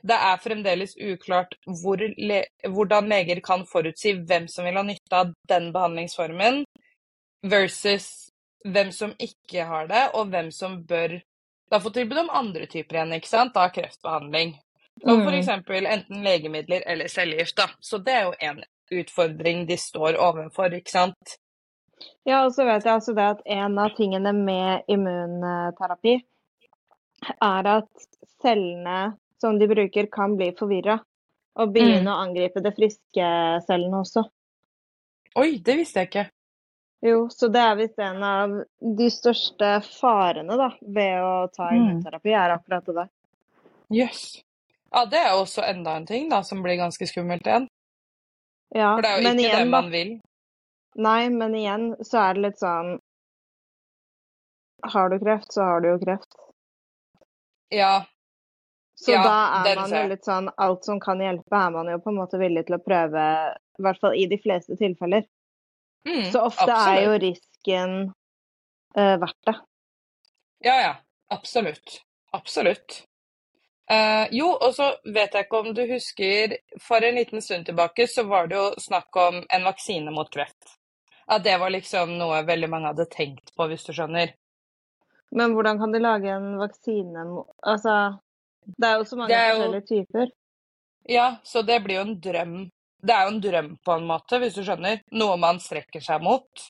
Det 0.04 0.16
er 0.16 0.42
fremdeles 0.44 0.98
uklart 1.00 1.56
hvor 1.80 2.02
le 2.02 2.42
hvordan 2.68 3.08
leger 3.08 3.40
kan 3.44 3.64
forutsi 3.66 4.18
hvem 4.28 4.50
som 4.52 4.66
vil 4.68 4.76
ha 4.76 4.84
nytte 4.84 5.16
av 5.16 5.32
den 5.48 5.70
behandlingsformen, 5.76 6.64
versus 7.44 8.10
hvem 8.68 8.92
som 8.92 9.14
ikke 9.20 9.64
har 9.68 9.88
det, 9.88 10.04
og 10.14 10.28
hvem 10.32 10.52
som 10.52 10.82
bør 10.88 11.22
da 11.72 11.80
få 11.80 11.90
tilbud 11.96 12.20
om 12.26 12.34
andre 12.36 12.68
typer 12.70 13.00
igjen, 13.00 13.16
ikke 13.18 13.32
sant, 13.32 13.58
av 13.58 13.72
kreftbehandling. 13.76 14.58
Som 15.02 15.24
Mm. 15.24 15.28
f.eks. 15.28 15.48
enten 15.48 16.24
legemidler 16.24 16.84
eller 16.86 17.08
cellegift. 17.08 17.56
da. 17.58 17.70
Så 17.80 17.98
det 17.98 18.14
er 18.14 18.24
jo 18.24 18.34
en 18.40 18.64
utfordring 18.92 19.66
de 19.68 19.78
står 19.78 20.20
overfor, 20.20 20.74
ikke 20.74 20.92
sant. 20.92 21.38
Ja, 22.26 22.46
og 22.46 22.54
så 22.54 22.66
vet 22.66 22.86
jeg 22.86 22.94
altså 22.94 23.14
det 23.16 23.24
at 23.24 23.42
en 23.46 23.80
av 23.80 23.96
tingene 23.98 24.34
med 24.34 24.84
immunterapi 24.88 26.16
er 27.42 27.68
at 27.68 28.08
cellene 28.42 29.18
som 29.44 29.60
de 29.60 29.68
bruker, 29.68 30.08
kan 30.12 30.38
bli 30.40 30.54
forvirra. 30.56 31.02
Og 31.60 31.70
begynne 31.76 32.10
å 32.10 32.22
angripe 32.24 32.64
det 32.66 32.72
friske 32.74 33.26
cellene 33.68 34.00
også. 34.02 34.24
Oi, 35.38 35.60
det 35.62 35.76
visste 35.78 36.02
jeg 36.02 36.10
ikke. 36.10 36.24
Jo, 37.04 37.28
så 37.30 37.50
det 37.52 37.60
er 37.62 37.76
visst 37.78 38.00
en 38.00 38.24
av 38.24 38.54
de 38.80 39.10
største 39.12 39.70
farene 40.00 40.56
da, 40.58 40.70
ved 40.82 41.20
å 41.20 41.34
ta 41.52 41.68
Mm. 41.70 41.78
immunterapi, 41.82 42.32
er 42.34 42.56
akkurat 42.56 42.86
det 42.88 42.96
der. 42.96 43.10
Jøss. 43.92 44.24
Ja, 44.94 45.04
det 45.06 45.20
er 45.20 45.34
også 45.36 45.66
enda 45.68 45.98
en 45.98 46.06
ting 46.08 46.30
da, 46.30 46.42
som 46.48 46.64
blir 46.64 46.78
ganske 46.80 47.06
skummelt 47.10 47.44
igjen. 47.46 47.68
Ja, 48.74 48.96
For 48.96 49.02
det 49.04 49.10
er 49.10 49.18
jo 49.20 49.28
ikke 49.28 49.44
igjen, 49.44 49.60
det 49.60 49.70
man 49.70 49.92
vil. 49.92 50.14
Nei, 50.96 51.30
men 51.30 51.54
igjen 51.60 51.86
så 52.06 52.22
er 52.30 52.34
det 52.38 52.42
litt 52.48 52.62
sånn 52.62 53.00
Har 54.94 55.10
du 55.10 55.20
kreft, 55.20 55.52
så 55.54 55.62
har 55.64 55.82
du 55.82 55.88
jo 55.90 56.00
kreft. 56.02 56.34
Ja, 57.72 58.06
Så 58.96 59.12
Ja, 59.12 59.24
da 59.24 59.70
er 59.70 59.76
man 59.80 59.94
jo 59.94 60.02
litt 60.12 60.26
sånn 60.28 60.52
Alt 60.62 60.86
som 60.86 61.00
kan 61.02 61.22
hjelpe, 61.22 61.56
er 61.58 61.72
man 61.74 61.90
jo 61.90 62.00
på 62.02 62.12
en 62.12 62.20
måte 62.22 62.40
villig 62.42 62.68
til 62.68 62.78
å 62.78 62.84
prøve, 62.84 63.24
i 63.80 63.86
hvert 63.86 64.02
fall 64.02 64.18
i 64.18 64.28
de 64.30 64.38
fleste 64.42 64.78
tilfeller. 64.80 65.26
mm, 66.08 66.28
Så 66.32 66.44
ofte 66.46 66.70
er 66.70 67.00
jo 67.08 67.16
risken 67.24 67.96
uh, 68.98 69.16
verdt 69.24 69.50
det. 69.50 69.56
Ja, 70.64 70.78
ja. 70.82 70.94
Absolutt. 71.34 72.04
Absolutt. 72.32 73.04
Uh, 73.92 74.30
jo, 74.32 74.48
og 74.54 74.76
så 74.78 74.94
vet 75.04 75.34
jeg 75.36 75.46
ikke 75.48 75.60
om 75.60 75.74
du 75.76 75.82
husker 75.90 76.54
For 76.80 77.04
en 77.04 77.18
liten 77.20 77.42
stund 77.44 77.66
tilbake 77.68 78.06
så 78.08 78.24
var 78.30 78.48
det 78.48 78.56
jo 78.56 78.70
snakk 78.80 79.18
om 79.20 79.42
en 79.44 79.68
vaksine 79.68 80.14
mot 80.14 80.30
kreft. 80.32 80.78
At 81.28 81.44
det 81.44 81.58
var 81.60 81.74
liksom 81.74 82.16
noe 82.20 82.44
veldig 82.48 82.70
mange 82.72 82.94
hadde 82.94 83.10
tenkt 83.12 83.52
på, 83.56 83.68
hvis 83.68 83.84
du 83.88 83.92
skjønner. 83.96 84.36
Men 85.36 85.56
hvordan 85.56 85.80
kan 85.82 85.92
de 85.92 86.02
lage 86.04 86.30
en 86.30 86.58
vaksine 86.62 87.26
mot 87.28 87.50
Altså, 87.66 88.20
det 88.66 88.88
er 88.90 88.98
jo 88.98 89.04
så 89.10 89.18
mange 89.20 89.30
jo- 89.34 89.58
forskjellige 89.58 89.88
typer. 89.92 90.32
Ja, 91.10 91.28
så 91.44 91.62
det 91.68 91.82
blir 91.84 91.96
jo 92.00 92.06
en 92.08 92.20
drøm. 92.24 92.56
Det 93.04 93.12
er 93.14 93.26
jo 93.28 93.34
en 93.34 93.42
drøm 93.44 93.70
på 93.84 93.92
en 93.98 94.06
måte, 94.08 94.40
hvis 94.40 94.56
du 94.56 94.62
skjønner. 94.64 95.02
Noe 95.12 95.36
man 95.38 95.60
strekker 95.60 96.02
seg 96.02 96.22
mot. 96.24 96.68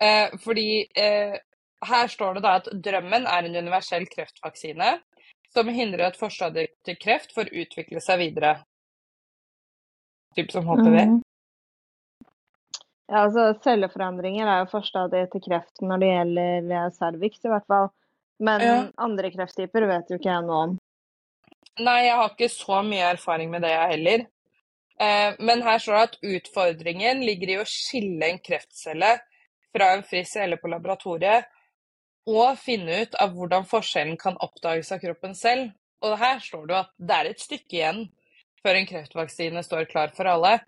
Eh, 0.00 0.30
fordi 0.44 0.86
eh, 0.96 1.34
her 1.84 2.06
står 2.08 2.34
det 2.38 2.42
da 2.44 2.52
at 2.60 2.68
drømmen 2.72 3.26
er 3.26 3.44
en 3.48 3.56
universell 3.58 4.06
kreftvaksine 4.06 5.00
som 5.50 5.66
hindrer 5.68 6.06
at 6.06 6.16
forstadiet 6.16 6.70
til 6.86 6.96
kreft 7.02 7.34
får 7.34 7.50
utvikle 7.50 8.00
seg 8.00 8.18
videre. 8.22 8.54
Typ 10.36 10.52
som 10.54 10.64
HPV. 10.70 10.94
Mm. 11.10 11.20
Ja, 13.10 13.24
altså 13.26 13.48
Celleforandringer 13.64 14.46
er 14.46 14.60
jo 14.62 14.68
forstadiet 14.70 15.32
til 15.34 15.42
kreft 15.48 15.82
når 15.82 15.98
det 16.04 16.10
gjelder 16.12 16.92
cervix, 16.94 17.40
i 17.44 17.50
hvert 17.50 17.66
fall. 17.66 17.88
Men 18.38 18.60
Ja. 18.62 18.76
andre 18.96 19.30
krefttyper 19.34 19.86
vet 19.90 20.08
jo 20.08 20.16
ikke 20.20 20.30
jeg 20.30 20.46
noe 20.46 20.62
om. 20.68 20.78
Nei, 21.80 22.00
jeg 22.04 22.16
har 22.18 22.32
ikke 22.32 22.50
så 22.52 22.82
mye 22.84 23.08
erfaring 23.14 23.50
med 23.52 23.64
det, 23.64 23.72
jeg 23.72 23.92
heller. 23.94 24.24
Eh, 25.00 25.38
men 25.40 25.62
her 25.64 25.80
står 25.80 25.96
det 25.96 26.02
at 26.08 26.18
utfordringen 26.34 27.22
ligger 27.24 27.54
i 27.54 27.58
å 27.62 27.68
skille 27.68 28.28
en 28.28 28.40
kreftcelle 28.44 29.14
fra 29.72 29.92
en 29.94 30.04
frisk 30.04 30.34
celle 30.34 30.58
på 30.60 30.68
laboratoriet, 30.68 31.48
og 32.28 32.58
finne 32.60 33.00
ut 33.04 33.14
av 33.22 33.32
hvordan 33.34 33.64
forskjellen 33.68 34.18
kan 34.20 34.36
oppdages 34.44 34.92
av 34.92 35.00
kroppen 35.02 35.32
selv. 35.34 35.70
Og 36.04 36.18
her 36.20 36.40
står 36.44 36.66
det 36.66 36.74
jo 36.74 36.80
at 36.82 36.92
det 36.98 37.16
er 37.16 37.30
et 37.30 37.44
stykke 37.46 37.76
igjen 37.78 38.02
før 38.60 38.76
en 38.76 38.88
kreftvaksine 38.88 39.62
står 39.64 39.88
klar 39.90 40.12
for 40.16 40.28
alle. 40.28 40.58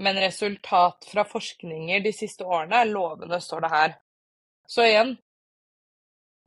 Men 0.00 0.20
resultat 0.22 1.04
fra 1.10 1.26
forskninger 1.28 2.00
de 2.04 2.12
siste 2.16 2.46
årene 2.46 2.78
er 2.84 2.92
lovende, 2.92 3.40
står 3.42 3.66
det 3.66 3.72
her. 3.74 3.96
Så 4.70 4.86
igjen, 4.86 5.16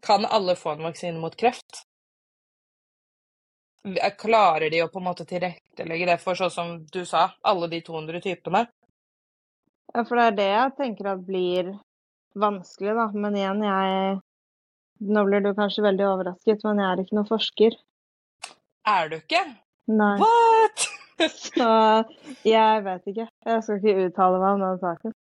kan 0.04 0.26
alle 0.26 0.56
få 0.60 0.74
en 0.74 0.88
vaksine 0.88 1.20
mot 1.20 1.36
kreft? 1.38 1.84
Klarer 4.20 4.70
de 4.72 4.80
å 4.84 4.90
på 4.92 5.02
en 5.02 5.08
måte 5.10 5.26
tilrettelegge 5.28 6.08
det 6.08 6.20
for, 6.22 6.40
sånn 6.40 6.52
som 6.54 6.76
du 6.88 7.02
sa, 7.06 7.30
alle 7.44 7.68
de 7.72 7.82
200 7.84 8.24
typene? 8.24 8.64
Ja, 9.94 10.04
for 10.08 10.18
det 10.18 10.28
er 10.28 10.38
det 10.38 10.52
jeg 10.52 10.76
tenker 10.78 11.10
at 11.12 11.26
blir 11.28 11.74
vanskelig, 12.40 12.94
da. 12.98 13.10
Men 13.14 13.40
igjen, 13.40 13.66
jeg 13.68 14.22
Nå 15.04 15.24
blir 15.28 15.42
du 15.44 15.50
kanskje 15.58 15.84
veldig 15.84 16.04
overrasket, 16.08 16.62
men 16.64 16.80
jeg 16.80 16.88
er 16.88 17.00
ikke 17.02 17.16
noen 17.18 17.28
forsker. 17.28 17.74
Er 18.88 19.10
du 19.12 19.18
ikke? 19.18 19.42
Nei. 19.92 20.14
What?! 20.22 20.86
Så 21.44 21.72
jeg 22.48 22.84
vet 22.86 23.10
ikke. 23.12 23.26
Jeg 23.28 23.66
skal 23.66 23.82
ikke 23.82 24.06
uttale 24.06 24.40
meg 24.40 24.56
om 24.56 24.64
den 24.64 24.80
saken. 24.80 25.16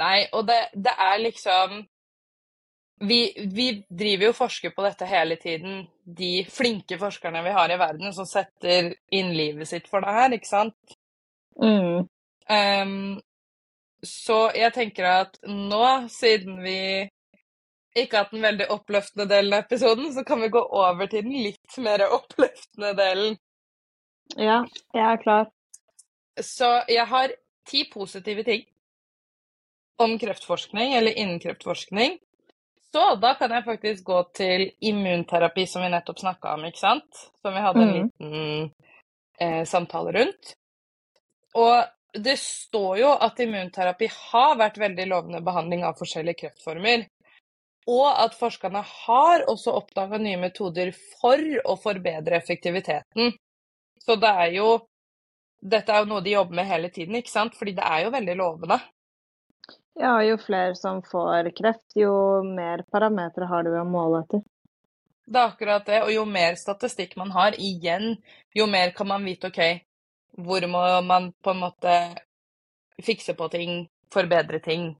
Nei, 0.00 0.24
og 0.32 0.46
det, 0.48 0.56
det 0.72 0.94
er 1.04 1.20
liksom 1.20 1.82
vi, 2.98 3.48
vi 3.52 3.66
driver 3.88 4.28
jo 4.28 4.32
og 4.32 4.38
forsker 4.38 4.72
på 4.72 4.84
dette 4.86 5.08
hele 5.08 5.36
tiden. 5.40 5.82
De 6.04 6.46
flinke 6.48 6.98
forskerne 7.00 7.42
vi 7.44 7.54
har 7.56 7.72
i 7.72 7.78
verden 7.80 8.14
som 8.16 8.28
setter 8.28 8.94
inn 9.12 9.34
livet 9.36 9.68
sitt 9.68 9.90
for 9.90 10.04
det 10.04 10.14
her, 10.16 10.36
ikke 10.36 10.48
sant? 10.48 10.96
Mm. 11.60 12.06
Um, 12.48 13.20
så 14.06 14.38
jeg 14.56 14.72
tenker 14.76 15.08
at 15.10 15.38
nå, 15.44 15.84
siden 16.12 16.60
vi 16.64 16.78
ikke 17.96 18.16
har 18.18 18.26
hatt 18.26 18.34
den 18.34 18.44
veldig 18.44 18.68
oppløftende 18.72 19.28
delen 19.28 19.56
av 19.56 19.64
episoden, 19.64 20.10
så 20.12 20.24
kan 20.24 20.40
vi 20.44 20.52
gå 20.52 20.60
over 20.60 21.08
til 21.10 21.24
den 21.24 21.36
litt 21.46 21.78
mer 21.82 22.04
oppløftende 22.08 22.92
delen. 22.96 23.36
Ja, 24.36 24.62
jeg 24.94 25.04
er 25.04 25.20
klar. 25.22 25.50
Så 26.36 26.68
jeg 26.92 27.06
har 27.08 27.32
ti 27.66 27.86
positive 27.92 28.44
ting 28.44 28.66
om 30.02 30.18
kreftforskning, 30.20 30.92
eller 30.98 31.16
innen 31.16 31.40
kreftforskning. 31.40 32.18
Så 32.96 33.02
da 33.20 33.34
kan 33.36 33.52
jeg 33.52 33.64
faktisk 33.66 34.04
gå 34.08 34.22
til 34.38 34.70
immunterapi, 34.88 35.66
som 35.68 35.82
vi 35.84 35.90
nettopp 35.92 36.22
snakka 36.22 36.54
om, 36.56 36.62
ikke 36.64 36.80
sant? 36.80 37.18
Som 37.44 37.52
vi 37.52 37.60
hadde 37.64 37.82
en 37.84 37.92
Mhm. 37.92 38.06
liten 38.06 38.72
eh, 39.40 39.64
samtale 39.64 40.12
rundt. 40.12 40.54
Og 41.54 41.84
det 42.14 42.38
står 42.40 42.98
jo 42.98 43.10
at 43.12 43.40
immunterapi 43.40 44.08
har 44.08 44.56
vært 44.56 44.78
veldig 44.80 45.06
lovende 45.10 45.42
behandling 45.44 45.84
av 45.84 45.98
forskjellige 46.00 46.38
kreftformer. 46.40 47.04
Og 47.86 48.06
at 48.24 48.34
forskerne 48.34 48.82
har 48.82 49.44
også 49.46 49.76
oppdaga 49.76 50.18
nye 50.18 50.40
metoder 50.40 50.92
for 51.20 51.36
å 51.68 51.76
forbedre 51.76 52.36
effektiviteten. 52.40 53.36
Så 54.00 54.16
det 54.20 54.28
er 54.46 54.52
jo 54.56 54.86
Dette 55.62 55.90
er 55.92 56.00
jo 56.04 56.08
noe 56.14 56.20
de 56.22 56.30
jobber 56.30 56.54
med 56.54 56.66
hele 56.66 56.90
tiden, 56.90 57.14
ikke 57.16 57.30
sant? 57.30 57.54
Fordi 57.56 57.72
det 57.74 57.84
er 57.84 58.04
jo 58.04 58.10
veldig 58.10 58.36
lovende. 58.36 58.80
Ja, 59.96 60.18
jo 60.24 60.36
flere 60.38 60.74
som 60.76 61.00
får 61.02 61.50
kreft, 61.56 61.86
jo 61.96 62.42
mer 62.44 62.84
parametere 62.92 63.48
har 63.48 63.64
du 63.64 63.72
å 63.72 63.84
måle 63.88 64.20
etter. 64.26 64.42
Det 65.26 65.40
er 65.40 65.48
akkurat 65.48 65.86
det. 65.86 66.02
Og 66.04 66.12
jo 66.12 66.24
mer 66.28 66.58
statistikk 66.60 67.16
man 67.16 67.32
har, 67.34 67.56
igjen, 67.58 68.18
jo 68.54 68.66
mer 68.70 68.92
kan 68.96 69.08
man 69.08 69.24
vite 69.26 69.48
OK, 69.50 69.60
hvor 70.36 70.66
må 70.68 70.84
man 71.06 71.32
på 71.42 71.54
en 71.54 71.62
måte 71.64 71.96
fikse 73.02 73.34
på 73.34 73.48
ting, 73.52 73.86
forbedre 74.12 74.60
ting. 74.62 74.92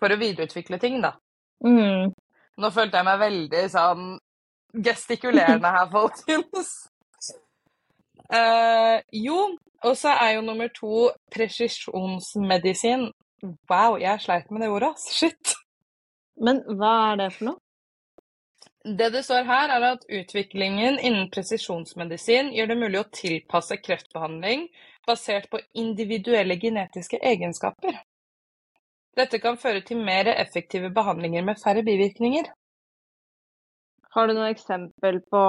For 0.00 0.12
å 0.12 0.20
videreutvikle 0.20 0.78
ting, 0.78 1.00
da. 1.00 1.16
Mm. 1.64 2.12
Nå 2.60 2.70
følte 2.72 3.00
jeg 3.00 3.08
meg 3.08 3.22
veldig 3.24 3.64
sånn 3.72 4.06
gestikulerende 4.84 5.72
her, 5.72 5.90
folkens. 5.96 6.74
Uh, 8.26 9.00
jo, 9.14 9.56
og 9.86 9.94
så 9.96 10.12
er 10.20 10.36
jo 10.36 10.44
nummer 10.44 10.68
to 10.76 11.08
presisjonsmedisin. 11.32 13.08
Wow, 13.44 13.98
jeg 14.00 14.20
sleit 14.24 14.50
med 14.50 14.64
det 14.64 14.72
ordet, 14.72 14.94
ass. 14.96 15.06
Shit. 15.12 15.54
Men 16.40 16.62
hva 16.78 16.92
er 17.12 17.22
det 17.22 17.30
for 17.36 17.50
noe? 17.50 17.60
Det 18.86 19.08
det 19.10 19.24
står 19.26 19.48
her, 19.48 19.72
er 19.74 19.84
at 19.88 20.04
utviklingen 20.06 21.00
innen 21.02 21.30
presisjonsmedisin 21.34 22.52
gjør 22.54 22.68
det 22.70 22.76
mulig 22.78 23.00
å 23.00 23.08
tilpasse 23.10 23.80
kreftbehandling 23.82 24.68
basert 25.06 25.48
på 25.50 25.58
individuelle 25.74 26.54
genetiske 26.62 27.18
egenskaper. 27.18 27.98
Dette 29.16 29.40
kan 29.42 29.58
føre 29.58 29.82
til 29.82 29.98
mer 30.06 30.30
effektive 30.36 30.92
behandlinger 30.94 31.42
med 31.42 31.58
færre 31.58 31.82
bivirkninger. 31.82 32.48
Har 34.14 34.28
du 34.28 34.36
noe 34.36 34.52
eksempel 34.52 35.18
på 35.32 35.42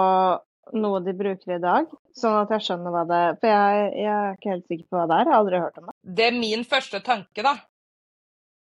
noe 0.82 1.02
de 1.06 1.14
bruker 1.16 1.56
i 1.56 1.62
dag? 1.64 1.92
Sånn 2.18 2.42
at 2.42 2.52
jeg 2.56 2.66
skjønner 2.66 2.96
hva 2.96 3.04
det 3.08 3.24
For 3.42 3.52
jeg, 3.52 3.90
jeg 4.02 4.14
er 4.16 4.38
ikke 4.38 4.54
helt 4.56 4.70
sikker 4.72 4.86
på 4.90 4.98
hva 4.98 5.08
det 5.08 5.18
er. 5.18 5.28
Jeg 5.28 5.34
har 5.34 5.42
aldri 5.44 5.62
hørt 5.62 5.82
om 5.82 5.92
det. 5.92 5.98
Det 6.18 6.26
er 6.26 6.40
min 6.42 6.66
første 6.68 7.04
tanke, 7.06 7.46
da, 7.46 7.54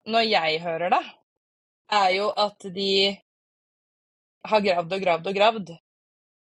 når 0.09 0.27
jeg 0.27 0.61
hører 0.63 0.93
det, 0.93 1.03
er 1.91 2.09
jo 2.15 2.29
at 2.39 2.67
de 2.73 2.91
har 4.47 4.63
gravd 4.65 4.95
og 4.95 5.03
gravd 5.03 5.27
og 5.27 5.35
gravd, 5.37 5.71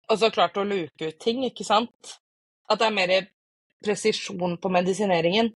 og 0.10 0.20
så 0.20 0.30
klart 0.34 0.58
å 0.58 0.66
luke 0.68 1.10
ut 1.10 1.20
ting, 1.22 1.44
ikke 1.48 1.66
sant? 1.66 2.18
At 2.70 2.82
det 2.82 2.90
er 2.90 2.96
mer 2.98 3.14
presisjon 3.86 4.58
på 4.62 4.72
medisineringen. 4.74 5.54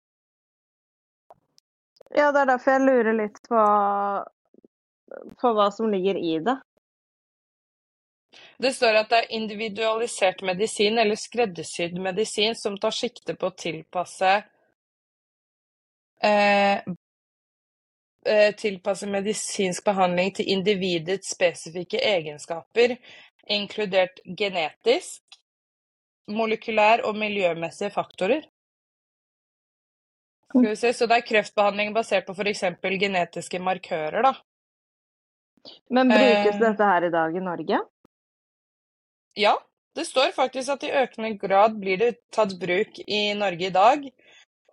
Ja, 2.14 2.30
det 2.32 2.44
er 2.44 2.52
derfor 2.54 2.76
jeg 2.76 2.86
lurer 2.86 3.18
litt 3.18 3.40
på, 3.50 3.62
på 5.42 5.54
hva 5.58 5.70
som 5.74 5.90
ligger 5.92 6.18
i 6.18 6.38
det. 6.46 6.58
Det 8.58 8.72
står 8.74 8.98
at 9.02 9.10
det 9.12 9.20
er 9.22 9.36
individualisert 9.38 10.42
medisin 10.46 10.98
eller 11.02 11.18
skreddersydd 11.20 11.98
medisin 12.02 12.56
som 12.58 12.78
tar 12.82 12.94
sikte 12.96 13.36
på 13.38 13.50
å 13.50 13.58
tilpasse 13.58 14.32
eh, 16.24 16.94
tilpasse 18.58 19.08
medisinsk 19.10 19.84
behandling 19.86 20.34
til 20.36 20.50
individets 20.54 21.34
spesifikke 21.36 22.00
egenskaper, 22.00 22.96
inkludert 23.50 24.22
genetisk, 24.38 25.22
molekylær 26.32 27.04
og 27.08 27.18
miljømessige 27.20 27.92
faktorer. 27.92 28.46
Så 30.54 31.08
det 31.10 31.18
er 31.18 31.26
kreftbehandling 31.26 31.94
basert 31.96 32.28
på 32.28 32.36
f.eks. 32.38 32.64
genetiske 33.02 33.60
markører, 33.60 34.22
da. 34.22 34.34
Men 35.90 36.10
brukes 36.10 36.56
Eh. 36.56 36.60
dette 36.60 36.84
her 36.84 37.08
i 37.08 37.10
dag 37.10 37.36
i 37.36 37.40
Norge? 37.40 37.80
Ja, 39.36 39.58
det 39.96 40.06
står 40.06 40.32
faktisk 40.36 40.70
at 40.70 40.84
i 40.84 40.92
økende 40.92 41.38
grad 41.40 41.80
blir 41.80 41.98
det 41.98 42.16
tatt 42.32 42.54
bruk 42.60 43.00
i 43.08 43.34
Norge 43.34 43.68
i 43.68 43.74
dag. 43.74 44.06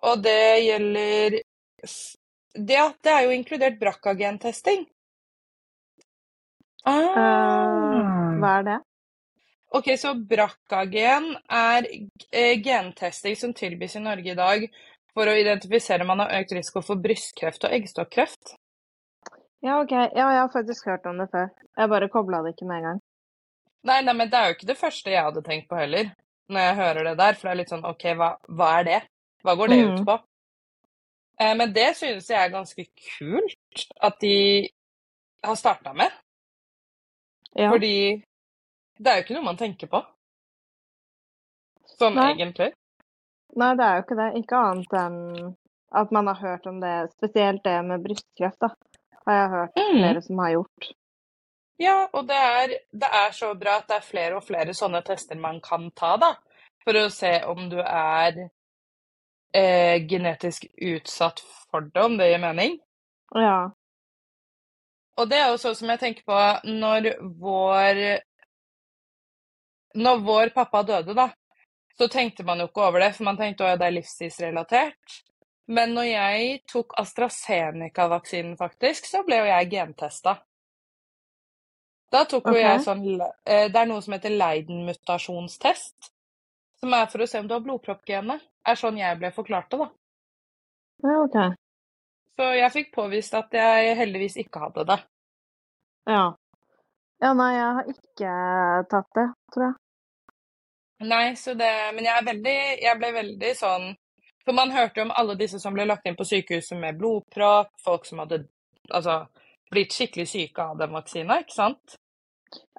Og 0.03 0.23
det 0.23 0.65
gjelder 0.65 1.41
det, 2.55 2.81
det 3.03 3.13
er 3.13 3.23
jo 3.27 3.31
inkludert 3.37 3.79
BRCA-gentesting. 3.81 4.87
Eh, 6.87 6.93
Ah. 7.17 8.37
hva 8.41 8.59
er 8.59 8.63
det? 8.65 8.79
Ok, 9.73 9.85
så 10.01 10.15
BRCA-gen 10.15 11.37
er 11.49 11.87
eh, 12.33 12.57
gentesting 12.63 13.37
som 13.37 13.53
tilbys 13.55 13.97
i 13.97 14.01
Norge 14.03 14.33
i 14.33 14.35
dag 14.39 14.65
for 15.15 15.27
å 15.31 15.37
identifisere 15.39 16.03
om 16.03 16.09
man 16.11 16.25
har 16.25 16.41
økt 16.41 16.53
risiko 16.57 16.83
for 16.83 16.97
brystkreft 16.97 17.65
og 17.69 17.75
eggstokkreft. 17.77 18.57
Ja, 19.63 19.81
OK. 19.83 19.93
Ja, 19.93 20.09
jeg 20.33 20.41
har 20.41 20.49
faktisk 20.49 20.87
hørt 20.89 21.05
om 21.07 21.19
det 21.21 21.29
før. 21.31 21.51
Jeg 21.77 21.89
bare 21.93 22.09
kobla 22.09 22.41
det 22.43 22.55
ikke 22.57 22.67
med 22.67 22.79
en 22.81 22.83
gang. 22.89 23.01
Nei, 23.85 24.01
nei, 24.03 24.13
men 24.15 24.31
det 24.31 24.39
er 24.39 24.49
jo 24.49 24.55
ikke 24.57 24.67
det 24.73 24.79
første 24.81 25.11
jeg 25.13 25.23
hadde 25.25 25.43
tenkt 25.45 25.69
på 25.69 25.77
heller, 25.77 26.11
når 26.49 26.61
jeg 26.67 26.77
hører 26.81 27.05
det 27.11 27.17
der. 27.21 27.35
For 27.37 27.49
det 27.49 27.53
er 27.53 27.61
litt 27.61 27.73
sånn 27.73 27.85
OK, 27.89 28.05
hva, 28.17 28.31
hva 28.49 28.71
er 28.81 28.85
det? 28.89 29.01
Hva 29.45 29.55
går 29.57 29.69
det 29.69 29.79
ut 29.85 29.99
Mhm. 30.01 30.05
på? 30.09 30.17
Eh, 31.41 31.55
men 31.57 31.73
det 31.73 31.95
synes 31.97 32.29
jeg 32.31 32.45
er 32.45 32.53
ganske 32.53 32.85
kult 33.17 33.87
at 34.03 34.19
de 34.21 34.69
har 35.47 35.57
starta 35.57 35.95
med. 35.97 36.11
Ja. 37.55 37.71
Fordi 37.71 38.23
det 39.01 39.11
er 39.11 39.17
jo 39.17 39.25
ikke 39.25 39.39
noe 39.39 39.49
man 39.49 39.59
tenker 39.61 39.89
på. 39.91 40.03
Sånn 41.97 42.17
Nei. 42.17 42.31
egentlig. 42.35 42.71
Nei, 43.59 43.73
det 43.79 43.87
er 43.87 43.99
jo 43.99 44.05
ikke 44.05 44.19
det. 44.21 44.29
Ikke 44.41 44.61
annet 44.61 44.95
enn 45.01 45.19
at 46.01 46.13
man 46.15 46.31
har 46.31 46.39
hørt 46.45 46.69
om 46.71 46.79
det. 46.83 46.95
Spesielt 47.17 47.65
det 47.65 47.77
med 47.89 48.05
brystkreft, 48.05 48.61
da. 48.63 48.71
Har 49.27 49.39
jeg 49.39 49.51
hørt 49.55 49.81
mm. 49.81 49.97
flere 49.97 50.23
som 50.25 50.45
har 50.45 50.53
gjort. 50.55 50.93
Ja, 51.81 51.97
og 52.13 52.29
det 52.29 52.37
er, 52.37 52.77
det 52.93 53.11
er 53.23 53.33
så 53.33 53.55
bra 53.57 53.79
at 53.81 53.89
det 53.89 53.97
er 53.97 54.07
flere 54.07 54.37
og 54.37 54.45
flere 54.45 54.77
sånne 54.77 55.01
tester 55.05 55.41
man 55.41 55.61
kan 55.65 55.89
ta, 55.97 56.15
da. 56.21 56.35
For 56.85 56.97
å 56.97 57.09
se 57.13 57.33
om 57.49 57.69
du 57.73 57.79
er 57.81 58.47
eh, 59.57 60.07
genetisk 60.09 60.67
utsatt 60.77 61.43
for 61.71 61.89
det, 61.91 62.03
om 62.05 62.17
det 62.19 62.31
gir 62.31 62.43
mening. 62.43 62.79
Ja. 63.35 63.71
Og 65.21 65.29
det 65.31 65.39
er 65.39 65.51
jo 65.53 65.61
sånn 65.61 65.77
som 65.77 65.93
jeg 65.93 66.01
tenker 66.01 66.27
på 66.27 66.41
når 66.71 67.13
vår 67.41 68.01
Når 70.01 70.21
vår 70.23 70.53
pappa 70.55 70.85
døde, 70.87 71.15
da, 71.19 71.25
så 71.99 72.07
tenkte 72.09 72.45
man 72.47 72.61
jo 72.63 72.69
ikke 72.69 72.85
over 72.87 73.03
det, 73.03 73.09
for 73.17 73.27
man 73.27 73.37
tenkte 73.37 73.67
at 73.67 73.81
det 73.81 73.89
er 73.89 73.97
livsstilsrelatert. 73.97 75.17
Men 75.71 75.97
når 75.97 76.07
jeg 76.07 76.61
tok 76.71 76.95
AstraZeneca-vaksinen, 77.03 78.55
faktisk, 78.59 79.09
så 79.11 79.25
ble 79.27 79.41
jo 79.41 79.49
jeg 79.51 79.69
gentesta. 79.75 80.37
Da 82.11 82.23
tok 82.31 82.49
jo 82.51 82.57
jeg 82.59 82.81
sånn 82.83 83.05
eh, 83.19 83.67
Det 83.71 83.79
er 83.79 83.91
noe 83.91 84.03
som 84.03 84.15
heter 84.17 84.35
Leiden-mutasjonstest. 84.35 86.11
Som 86.81 86.95
er 86.97 87.09
for 87.13 87.23
å 87.23 87.29
se 87.29 87.41
om 87.41 87.49
du 87.49 87.55
har 87.55 87.65
blodproppgenet. 87.65 88.47
Er 88.69 88.79
sånn 88.79 88.99
jeg 89.01 89.19
ble 89.21 89.31
forklart 89.33 89.71
det, 89.73 89.79
da. 89.81 89.89
ja, 91.09 91.17
OK. 91.25 91.39
Så 92.41 92.47
jeg 92.57 92.73
fikk 92.73 92.93
påvist 92.95 93.35
at 93.37 93.53
jeg 93.53 93.97
heldigvis 93.99 94.39
ikke 94.41 94.63
hadde 94.65 94.87
det. 94.89 94.97
Ja. 96.09 96.25
Ja, 97.21 97.33
nei, 97.37 97.51
jeg 97.53 97.73
har 97.77 97.89
ikke 97.93 98.35
tatt 98.89 99.11
det, 99.19 99.27
tror 99.53 99.67
jeg. 99.67 99.75
Nei, 101.11 101.25
så 101.37 101.55
det 101.57 101.69
Men 101.97 102.05
jeg 102.05 102.13
er 102.13 102.25
veldig 102.27 102.57
Jeg 102.85 102.97
ble 103.01 103.09
veldig 103.15 103.51
sånn 103.57 103.87
For 104.45 104.53
man 104.53 104.73
hørte 104.75 105.01
jo 105.01 105.07
om 105.07 105.15
alle 105.17 105.37
disse 105.41 105.57
som 105.61 105.73
ble 105.73 105.87
lagt 105.89 106.05
inn 106.09 106.17
på 106.19 106.27
sykehuset 106.29 106.77
med 106.77 106.99
blodpropp, 107.01 107.71
folk 107.81 108.05
som 108.09 108.21
hadde 108.21 108.43
altså 108.91 109.23
blitt 109.71 109.95
skikkelig 109.95 110.27
syke 110.27 110.65
av 110.65 110.81
den 110.81 110.93
vaksina, 110.93 111.39
ikke 111.45 111.55
sant? 111.55 111.97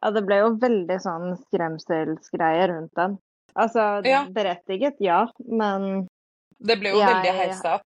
Ja, 0.02 0.10
det 0.12 0.26
ble 0.28 0.42
jo 0.42 0.50
veldig 0.60 0.98
sånn 1.00 1.38
skremselsgreie 1.46 2.66
rundt 2.74 2.92
den. 3.00 3.16
Altså, 3.56 4.02
Ja. 4.06 4.26
berettiget, 4.30 4.96
ja, 5.00 5.28
men 5.40 6.08
Det 6.64 6.80
ble 6.80 6.90
jo 6.90 7.00
Jeg- 7.00 7.08
veldig 7.10 7.34
heisa 7.40 7.74
opp. 7.76 7.82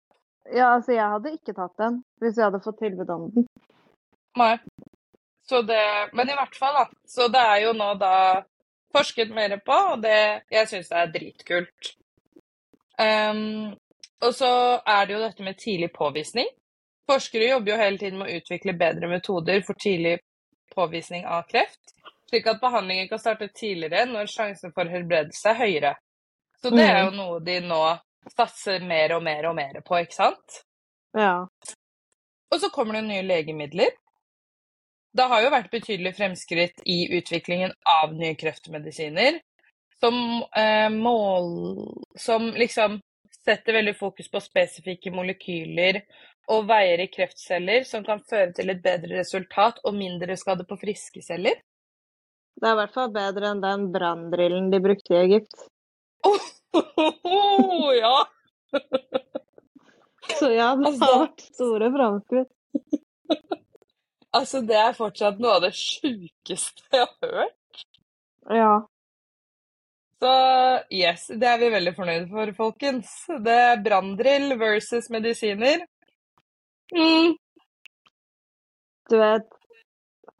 Ja, 0.52 0.74
altså, 0.76 0.92
jeg 0.92 1.08
hadde 1.08 1.32
ikke 1.38 1.54
tatt 1.54 1.76
den 1.78 2.02
hvis 2.20 2.36
jeg 2.36 2.44
hadde 2.44 2.60
fått 2.64 2.78
tilbud 2.78 3.10
om 3.10 3.30
den. 3.30 3.46
Nei. 4.36 4.58
Så 5.46 5.62
det 5.66 6.10
Men 6.12 6.28
i 6.28 6.32
hvert 6.34 6.54
fall, 6.56 6.74
da. 6.74 6.86
Så 7.06 7.28
det 7.30 7.40
er 7.40 7.60
jo 7.62 7.72
nå 7.72 7.98
da 7.98 8.42
forsket 8.94 9.30
mer 9.34 9.56
på, 9.58 9.92
og 9.92 10.02
det 10.02 10.42
Jeg 10.50 10.66
syns 10.68 10.90
er 10.92 11.06
dritkult. 11.06 11.94
Um, 12.98 13.72
og 14.22 14.32
så 14.34 14.80
er 14.86 15.06
det 15.06 15.14
jo 15.16 15.20
dette 15.20 15.42
med 15.42 15.56
tidlig 15.58 15.92
påvisning. 15.92 16.46
Forskere 17.10 17.48
jobber 17.50 17.72
jo 17.72 17.76
hele 17.78 17.98
tiden 17.98 18.18
med 18.18 18.28
å 18.28 18.36
utvikle 18.40 18.78
bedre 18.78 19.08
metoder 19.08 19.62
for 19.64 19.74
tidlig 19.74 20.18
påvisning 20.74 21.24
av 21.26 21.44
kreft, 21.48 21.93
slik 22.34 22.46
at 22.50 22.60
behandlingen 22.60 23.08
kan 23.08 23.18
starte 23.18 23.48
tidligere 23.48 24.06
når 24.10 24.26
sjansen 24.26 24.72
for 24.74 24.90
helbredelse 24.90 25.52
er 25.52 25.60
høyere. 25.60 25.94
Så 26.58 26.72
det 26.74 26.86
er 26.88 27.04
jo 27.04 27.14
noe 27.14 27.40
de 27.44 27.60
nå 27.62 27.80
satser 28.34 28.82
mer 28.82 29.14
og 29.14 29.22
mer 29.22 29.50
og 29.50 29.54
mer 29.54 29.80
på, 29.84 29.98
ikke 30.00 30.16
sant? 30.16 30.62
Ja. 31.14 31.44
Og 32.50 32.60
så 32.60 32.70
kommer 32.74 32.98
det 32.98 33.04
nye 33.06 33.22
legemidler. 33.22 33.92
Det 35.14 35.26
har 35.30 35.44
jo 35.44 35.50
vært 35.52 35.70
betydelig 35.70 36.14
fremskritt 36.16 36.82
i 36.90 37.04
utviklingen 37.14 37.74
av 37.86 38.14
nye 38.16 38.34
kreftmedisiner, 38.34 39.38
som 40.02 40.16
eh, 40.56 40.90
mål 40.90 41.52
Som 42.18 42.48
liksom 42.58 42.98
setter 43.44 43.76
veldig 43.76 43.94
fokus 43.98 44.30
på 44.30 44.40
spesifikke 44.40 45.12
molekyler 45.14 46.00
og 46.50 46.66
veier 46.68 47.04
i 47.04 47.10
kreftceller, 47.12 47.84
som 47.84 48.04
kan 48.04 48.22
føre 48.30 48.52
til 48.56 48.72
et 48.72 48.82
bedre 48.82 49.20
resultat 49.20 49.78
og 49.84 49.94
mindre 49.94 50.36
skade 50.40 50.64
på 50.68 50.78
friske 50.80 51.22
celler. 51.22 51.60
Det 52.60 52.68
er 52.68 52.74
i 52.76 52.78
hvert 52.78 52.94
fall 52.94 53.10
bedre 53.14 53.50
enn 53.50 53.62
den 53.64 53.88
branndrillen 53.94 54.70
de 54.72 54.80
brukte 54.84 55.14
i 55.14 55.20
Egypt. 55.24 55.66
Oh, 56.24 57.90
ja! 57.94 58.16
Så 60.38 60.48
ja, 60.54 60.70
det 60.78 60.86
Altså- 60.88 61.04
har 61.04 61.18
vært 61.26 61.42
store 61.50 61.90
framskritt. 61.94 62.52
Altså, 64.34 64.62
det 64.66 64.74
er 64.80 64.96
fortsatt 64.96 65.38
noe 65.42 65.58
av 65.58 65.62
det 65.66 65.74
sjukeste 65.78 66.82
jeg 66.90 67.04
har 67.06 67.34
hørt. 67.36 67.84
Ja. 68.50 68.72
Så 70.24 70.32
yes, 70.94 71.26
det 71.38 71.46
er 71.50 71.60
vi 71.60 71.68
veldig 71.74 71.92
fornøyde 71.94 72.26
for, 72.32 72.50
folkens. 72.56 73.12
Det 73.44 73.54
er 73.68 73.82
branndrill 73.84 74.56
versus 74.58 75.06
medisiner. 75.12 75.84
Mm. 76.94 77.36
Du 79.12 79.16
vet, 79.20 79.46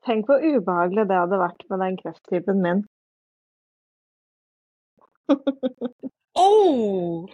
tenk 0.07 0.29
hvor 0.29 0.43
ubehagelig 0.43 1.07
det 1.11 1.21
hadde 1.21 1.41
vært 1.41 1.65
med 1.71 1.83
den 1.85 2.01
krefttypen 2.03 2.63
min. 2.65 2.85
Oh! 6.37 7.29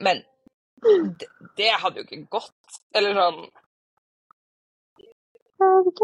Men 0.00 0.22
det, 1.20 1.26
det 1.56 1.68
hadde 1.82 2.00
jo 2.00 2.06
ikke 2.06 2.22
gått. 2.32 2.78
Eller 2.96 3.12
sånn. 3.18 3.42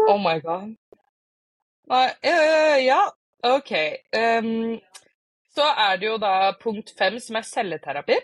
Oh 0.05 0.19
my 0.21 0.37
god. 0.45 0.75
Nei, 1.89 2.05
uh, 2.25 2.77
ja, 2.85 3.01
OK. 3.49 3.73
Um, 4.13 4.77
så 5.53 5.65
er 5.87 5.97
det 5.97 6.07
jo 6.07 6.19
da 6.21 6.53
punkt 6.61 6.93
fem, 6.97 7.19
som 7.21 7.37
er 7.37 7.49
celleterapi. 7.49 8.19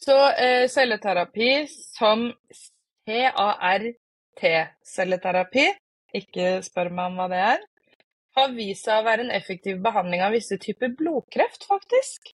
Så 0.00 0.16
uh, 0.16 0.64
celleterapi 0.72 1.52
som 1.68 2.28
CART-celleterapi 4.38 5.66
ikke 6.18 6.58
spør 6.64 6.90
meg 6.94 7.10
om 7.10 7.20
hva 7.20 7.28
det 7.32 7.42
er, 7.44 7.64
har 8.38 8.54
vist 8.54 8.86
seg 8.86 9.00
å 9.00 9.06
være 9.06 9.26
en 9.26 9.34
effektiv 9.34 9.80
behandling 9.84 10.22
av 10.24 10.34
visse 10.36 10.58
typer 10.62 10.92
blodkreft, 10.98 11.66
faktisk. 11.68 12.32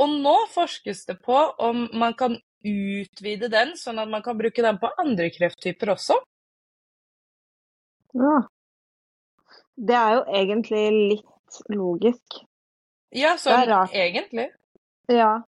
Og 0.00 0.12
nå 0.24 0.34
forskes 0.52 1.04
det 1.08 1.18
på 1.24 1.36
om 1.62 1.86
man 1.96 2.16
kan 2.18 2.36
utvide 2.66 3.50
den, 3.52 3.74
sånn 3.78 4.00
at 4.02 4.10
man 4.10 4.24
kan 4.24 4.36
bruke 4.38 4.64
den 4.64 4.80
på 4.80 4.90
andre 5.00 5.30
krefttyper 5.34 5.94
også. 5.94 6.18
Ja. 8.16 8.36
Det 9.76 9.96
er 9.96 10.14
jo 10.16 10.22
egentlig 10.40 10.84
litt 10.96 11.60
logisk. 11.72 12.40
Ja, 13.16 13.36
sånn 13.40 13.70
egentlig. 13.92 14.48
Ja. 15.12 15.44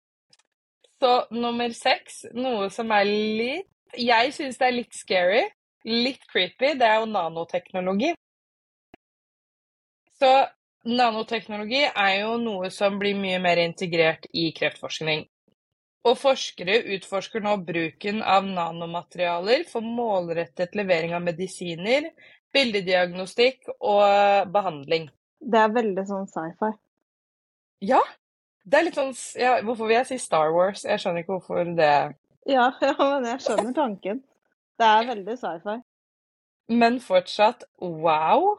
Så 1.02 1.13
nummer 1.34 1.71
seks, 1.76 2.26
noe 2.34 2.69
som 2.73 2.91
er 2.93 3.06
litt 3.08 3.67
Jeg 3.97 4.34
syns 4.36 4.58
det 4.60 4.65
er 4.67 4.73
litt 4.76 4.95
scary, 4.97 5.43
litt 5.88 6.28
creepy, 6.28 6.73
det 6.80 6.86
er 6.86 7.00
jo 7.02 7.08
nanoteknologi. 7.10 8.12
Så 10.17 10.32
nanoteknologi 10.88 11.84
er 11.88 12.13
jo 12.21 12.36
noe 12.41 12.71
som 12.73 12.97
blir 13.00 13.17
mye 13.19 13.39
mer 13.43 13.62
integrert 13.62 14.28
i 14.34 14.50
kreftforskning. 14.58 15.26
Og 16.08 16.15
forskere 16.19 16.80
utforsker 16.95 17.43
nå 17.43 17.58
bruken 17.67 18.21
av 18.23 18.45
nanomaterialer 18.47 19.65
for 19.67 19.84
målrettet 19.84 20.76
levering 20.78 21.15
av 21.17 21.26
medisiner, 21.26 22.10
bildediagnostikk 22.56 23.67
og 23.78 24.47
behandling. 24.54 25.10
Det 25.39 25.60
er 25.62 25.73
veldig 25.76 26.06
sånn 26.08 26.30
sci-fi. 26.32 26.71
Ja, 27.86 28.00
det 28.65 28.80
er 28.80 28.88
litt 28.88 28.97
sånn 28.97 29.13
ja, 29.38 29.60
Hvorfor 29.63 29.86
vil 29.86 30.00
jeg 30.00 30.08
si 30.10 30.17
Star 30.19 30.50
Wars? 30.56 30.82
Jeg 30.88 31.00
skjønner 31.00 31.21
ikke 31.23 31.36
hvorfor 31.38 31.69
det 31.78 31.91
Ja, 32.50 32.71
ja, 32.88 32.95
men 32.97 33.28
jeg 33.30 33.43
skjønner 33.45 33.76
tanken. 33.76 34.23
Det 34.78 34.88
er 34.88 35.08
veldig 35.10 35.36
sci-fi. 35.40 35.78
Men 36.68 37.00
fortsatt 37.02 37.63
wow. 37.82 38.58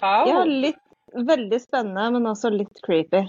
Wow. 0.00 0.28
Ja, 0.28 0.44
litt 0.44 0.80
veldig 1.14 1.60
spennende, 1.62 2.10
men 2.16 2.30
også 2.30 2.50
litt 2.54 2.80
creepy. 2.86 3.24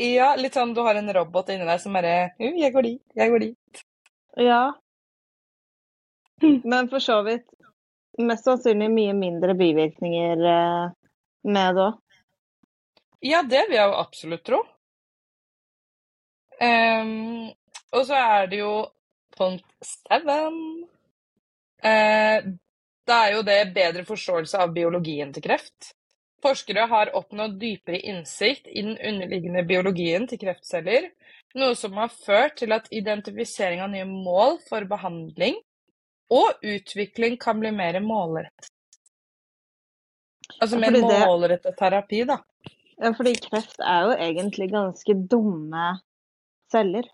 Ja, 0.00 0.32
litt 0.38 0.56
sånn 0.56 0.72
du 0.74 0.80
har 0.86 0.96
en 0.96 1.12
robot 1.12 1.50
inni 1.52 1.66
deg 1.68 1.80
som 1.82 1.94
bare 1.94 2.30
«Uh, 2.40 2.54
Jeg 2.56 2.72
går 2.72 2.86
dit, 2.86 3.02
jeg 3.18 3.32
går 3.32 3.44
dit. 3.44 3.82
Ja. 4.40 4.62
Men 6.40 6.88
for 6.88 7.04
så 7.04 7.20
vidt 7.26 7.44
mest 8.20 8.46
sannsynlig 8.48 8.88
mye 8.92 9.14
mindre 9.16 9.54
bivirkninger 9.58 10.44
eh, 10.52 10.92
med 11.48 11.76
det 11.76 11.84
òg. 11.84 11.98
Ja, 13.20 13.42
det 13.44 13.66
vil 13.68 13.76
jeg 13.76 13.90
jo 13.90 13.98
absolutt 14.00 14.44
tro. 14.48 14.60
Um, 16.60 17.50
og 17.92 18.06
så 18.08 18.16
er 18.16 18.48
det 18.48 18.62
jo 18.62 18.72
seven. 19.84 20.58
Eh, 21.82 22.50
da 23.08 23.16
er 23.26 23.34
jo 23.34 23.46
det 23.46 23.60
bedre 23.74 24.04
forståelse 24.08 24.60
av 24.60 24.74
biologien 24.76 25.32
til 25.34 25.44
kreft. 25.44 25.94
Forskere 26.44 26.86
har 26.88 27.12
oppnådd 27.16 27.58
dypere 27.60 28.00
innsikt 28.08 28.68
i 28.68 28.82
den 28.84 28.96
underliggende 28.96 29.64
biologien 29.68 30.26
til 30.28 30.40
kreftceller, 30.40 31.10
noe 31.58 31.76
som 31.76 31.96
har 32.00 32.12
ført 32.12 32.56
til 32.60 32.72
at 32.72 32.88
identifisering 32.94 33.82
av 33.84 33.90
nye 33.92 34.06
mål 34.08 34.60
for 34.68 34.86
behandling 34.88 35.58
og 36.30 36.62
utvikling 36.62 37.36
kan 37.42 37.60
bli 37.60 37.72
mer 37.74 37.98
målrettet. 38.04 38.70
Altså 40.60 40.78
mer 40.78 40.92
det- 40.92 41.02
målrettet 41.02 41.76
terapi, 41.78 42.24
da. 42.26 42.38
Ja, 43.00 43.12
fordi 43.16 43.34
kreft 43.40 43.80
er 43.80 44.02
jo 44.04 44.16
egentlig 44.16 44.70
ganske 44.70 45.14
dumme 45.28 46.00
celler. 46.70 47.04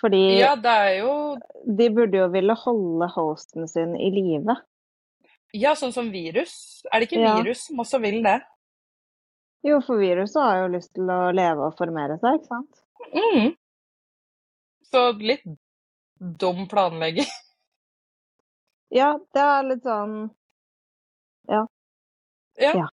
Fordi 0.00 0.38
Ja, 0.40 0.54
det 0.56 0.98
jo 1.00 1.38
de 1.78 1.88
burde 1.94 2.18
jo 2.22 2.28
ville 2.32 2.54
holde 2.54 3.08
hosten 3.14 3.68
sin 3.68 3.96
i 3.96 4.10
live. 4.10 4.56
Ja, 5.52 5.74
sånn 5.76 5.92
som 5.92 6.08
virus. 6.10 6.82
Er 6.92 7.00
det 7.00 7.10
ikke 7.10 7.20
Ja. 7.20 7.34
virus 7.36 7.66
som 7.66 7.76
også 7.82 8.00
vil 8.00 8.22
det? 8.24 8.40
Jo, 9.62 9.80
for 9.80 10.00
viruset 10.00 10.42
har 10.42 10.62
jo 10.62 10.72
lyst 10.72 10.94
til 10.94 11.04
å 11.12 11.30
leve 11.34 11.68
og 11.68 11.76
formere 11.78 12.18
seg, 12.18 12.40
ikke 12.40 12.48
sant? 12.48 12.80
Mm. 13.14 13.52
Så 14.90 15.04
litt 15.20 15.44
dum 16.18 16.66
planlegging. 16.68 17.26
Ja, 18.92 19.14
det 19.32 19.40
er 19.40 19.62
litt 19.64 19.82
sånn 19.86 20.30
Ja. 21.48 21.62
Ja. 22.60 22.88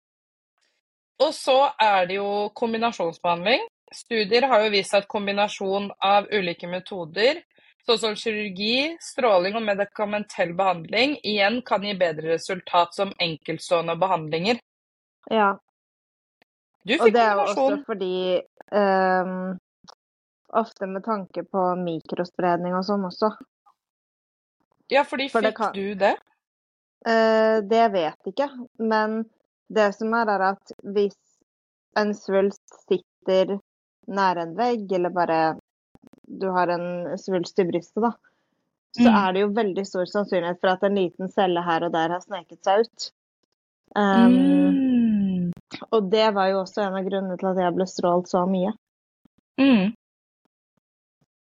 Og 1.23 1.31
så 1.33 1.71
er 1.81 2.07
det 2.11 2.17
jo 2.17 2.49
kombinasjonsbehandling. 2.59 3.63
Studier 3.95 4.47
har 4.51 4.65
jo 4.65 4.71
vist 4.75 4.95
at 4.95 5.09
kombinasjon 5.11 5.91
av 6.05 6.27
ulike 6.33 6.69
metoder, 6.71 7.43
sånn 7.87 8.01
som 8.01 8.15
kirurgi, 8.17 8.95
stråling 9.03 9.57
og 9.59 9.65
medikamentell 9.67 10.55
behandling, 10.57 11.19
igjen 11.23 11.61
kan 11.67 11.85
gi 11.85 11.95
bedre 12.01 12.35
resultat 12.35 12.95
som 12.97 13.13
enkeltstående 13.21 13.97
behandlinger. 14.01 14.61
Ja. 15.31 15.55
Du 16.85 16.95
Og 17.01 17.13
det 17.13 17.21
er 17.21 17.33
jo 17.39 17.45
også 17.49 17.85
fordi 17.87 18.17
um, 18.73 19.55
Ofte 20.55 20.87
med 20.87 21.03
tanke 21.03 21.43
på 21.51 21.63
mikrospredning 21.81 22.77
og 22.79 22.85
sånn 22.87 23.07
også. 23.09 23.33
Ja, 24.93 25.03
fordi 25.03 25.31
For 25.33 25.43
det 25.43 25.51
fikk 25.55 25.57
kan- 25.57 25.73
du 25.75 25.95
det? 25.99 26.13
Uh, 27.09 27.59
det 27.67 27.89
vet 27.93 28.29
ikke, 28.31 28.47
men 28.79 29.25
det 29.69 29.95
som 29.97 30.13
er, 30.15 30.31
er 30.31 30.45
at 30.53 30.73
hvis 30.85 31.17
en 31.99 32.15
svulst 32.15 32.63
sitter 32.87 33.59
nær 34.09 34.37
en 34.43 34.55
vegg, 34.57 34.91
eller 34.93 35.11
bare 35.11 35.39
du 36.27 36.47
har 36.51 36.69
en 36.73 37.17
svulst 37.21 37.59
i 37.61 37.65
brystet, 37.69 38.03
da, 38.03 38.11
så 38.97 39.09
Mm. 39.11 39.17
er 39.27 39.33
det 39.33 39.41
jo 39.41 39.49
veldig 39.57 39.87
stor 39.87 40.05
sannsynlighet 40.07 40.61
for 40.61 40.69
at 40.71 40.83
en 40.85 40.95
liten 40.95 41.29
celle 41.29 41.63
her 41.63 41.85
og 41.85 41.93
der 41.93 42.09
har 42.15 42.21
sneket 42.21 42.63
seg 42.65 42.81
ut. 42.87 43.11
Um, 43.97 44.35
Mm. 44.35 45.53
Og 45.93 46.11
det 46.11 46.35
var 46.35 46.49
jo 46.49 46.61
også 46.63 46.83
en 46.87 46.95
av 46.95 47.05
grunnene 47.05 47.37
til 47.39 47.49
at 47.49 47.57
jeg 47.59 47.75
ble 47.75 47.87
strålt 47.87 48.29
så 48.31 48.45
mye. 48.49 48.73
Mm. 49.59 49.93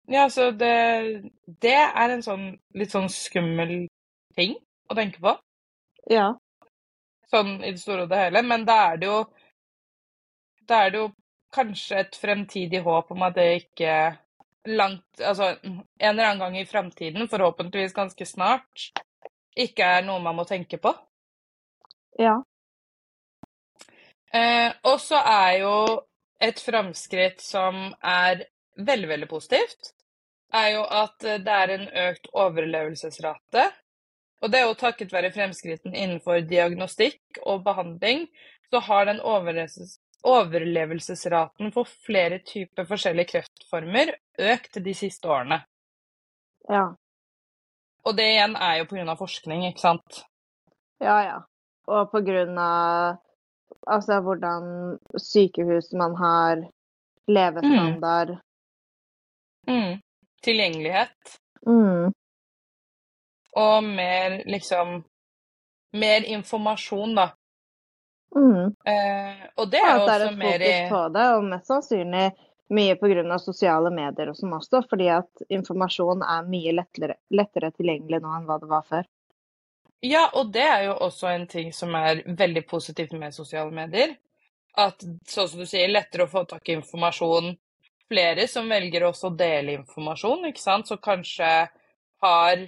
Ja, 0.09 0.27
så 0.29 0.51
det, 0.51 1.31
det 1.61 1.73
er 1.75 2.11
en 2.12 2.23
sånn 2.23 2.59
litt 2.75 2.90
sånn 2.93 3.09
skummel 3.09 3.87
ting 4.37 4.57
å 4.90 4.95
tenke 4.97 5.21
på, 5.21 5.37
Ja. 6.11 6.35
sånn 7.33 7.62
i 7.64 7.71
det 7.73 7.81
store 7.81 8.03
og 8.03 8.09
det 8.11 8.19
hele. 8.19 8.43
Men 8.43 8.64
da 8.64 8.93
er 8.93 8.97
det 8.97 9.07
jo 9.09 9.25
Da 10.67 10.87
er 10.87 10.90
det 10.90 10.99
jo 10.99 11.09
kanskje 11.55 12.03
et 12.03 12.19
fremtidig 12.19 12.83
håp 12.85 13.12
om 13.14 13.25
at 13.27 13.37
det 13.38 13.49
ikke 13.62 13.95
langt 14.64 15.21
Altså 15.21 15.51
en 15.62 15.83
eller 16.01 16.25
annen 16.25 16.40
gang 16.40 16.57
i 16.59 16.67
fremtiden, 16.67 17.29
forhåpentligvis 17.29 17.93
ganske 17.95 18.27
snart, 18.27 18.87
ikke 19.55 19.85
er 19.99 20.07
noe 20.07 20.23
man 20.25 20.38
må 20.38 20.47
tenke 20.49 20.81
på. 20.83 20.95
Ja. 22.19 22.38
Eh, 24.35 24.73
og 24.88 24.99
så 25.05 25.21
er 25.21 25.51
jo 25.61 25.77
et 26.43 26.59
framskritt 26.61 27.45
som 27.45 27.93
er 28.01 28.47
veldig, 28.75 29.09
veldig 29.12 29.29
positivt, 29.31 29.93
er 30.55 30.69
jo 30.75 30.83
at 31.03 31.19
det 31.23 31.55
er 31.61 31.75
en 31.77 31.87
økt 32.09 32.29
overlevelsesrate. 32.33 33.69
Og 34.43 34.51
det 34.53 34.61
er 34.61 34.67
jo 34.67 34.79
takket 34.79 35.14
være 35.14 35.33
fremskrittene 35.35 35.97
innenfor 35.97 36.43
diagnostikk 36.49 37.40
og 37.45 37.62
behandling, 37.64 38.27
så 38.71 38.83
har 38.88 39.07
den 39.09 39.23
overlevelses 39.23 40.01
overlevelsesraten 40.25 41.73
for 41.75 41.89
flere 42.07 42.39
typer 42.47 42.87
forskjellige 42.89 43.31
kreftformer 43.35 44.15
økt 44.41 44.79
de 44.85 44.95
siste 44.97 45.29
årene. 45.29 45.61
Ja. 46.69 46.87
Og 48.05 48.17
det 48.17 48.31
igjen 48.35 48.57
er 48.57 48.79
jo 48.81 48.87
pga. 48.89 49.17
forskning, 49.17 49.67
ikke 49.69 49.81
sant? 49.81 50.25
Ja, 51.01 51.19
ja. 51.25 51.39
Og 51.87 52.17
av 52.17 53.19
altså 53.87 54.21
hvordan 54.25 54.99
sykehus 55.21 55.93
man 55.93 56.17
har, 56.17 56.65
levestandard 57.29 58.39
Mm. 59.67 60.01
Tilgjengelighet. 60.43 61.39
mm. 61.67 62.13
Og 63.57 63.85
mer 63.85 64.43
liksom 64.47 65.05
Mer 65.95 66.25
informasjon, 66.27 67.15
da. 67.15 67.29
Mm. 68.35 68.75
Eh, 68.90 69.44
og 69.57 69.70
det 69.70 69.81
er 69.81 69.92
at 69.94 70.07
det 70.07 70.14
er 70.14 70.25
også 70.25 70.33
et 70.33 70.38
mer 70.38 70.62
i 70.62 70.73
fokus 70.73 70.90
på 70.90 71.03
det, 71.14 71.27
og 71.37 71.49
mest 71.51 71.70
sannsynlig 71.70 72.25
mye 72.75 72.97
pga. 72.97 73.38
sosiale 73.38 73.90
medier 73.90 74.31
og 74.31 74.37
sånn 74.38 74.55
også, 74.57 74.83
fordi 74.90 75.09
at 75.12 75.44
informasjon 75.49 76.25
er 76.27 76.49
mye 76.49 76.73
lettere, 76.75 77.18
lettere 77.31 77.70
tilgjengelig 77.75 78.23
nå 78.25 78.33
enn 78.38 78.49
hva 78.49 78.59
det 78.62 78.70
var 78.70 78.87
før. 78.88 79.07
Ja, 80.05 80.29
og 80.35 80.53
det 80.53 80.64
er 80.68 80.83
jo 80.88 80.97
også 81.07 81.31
en 81.31 81.47
ting 81.49 81.73
som 81.73 81.94
er 81.97 82.23
veldig 82.27 82.66
positivt 82.68 83.14
med 83.16 83.35
sosiale 83.35 83.73
medier. 83.73 84.16
At 84.77 85.01
sånn 85.01 85.49
som 85.49 85.62
du 85.62 85.68
sier, 85.68 85.88
lettere 85.88 86.27
å 86.27 86.31
få 86.31 86.44
tak 86.51 86.68
i 86.68 86.77
informasjon. 86.77 87.55
Flere 88.11 88.44
som 88.51 88.68
velger 88.68 89.07
også 89.07 89.31
å 89.31 89.37
dele 89.38 89.79
informasjon, 89.79 90.51
ikke 90.51 90.61
sant, 90.61 90.90
som 90.90 91.01
kanskje 91.01 91.49
har 92.25 92.66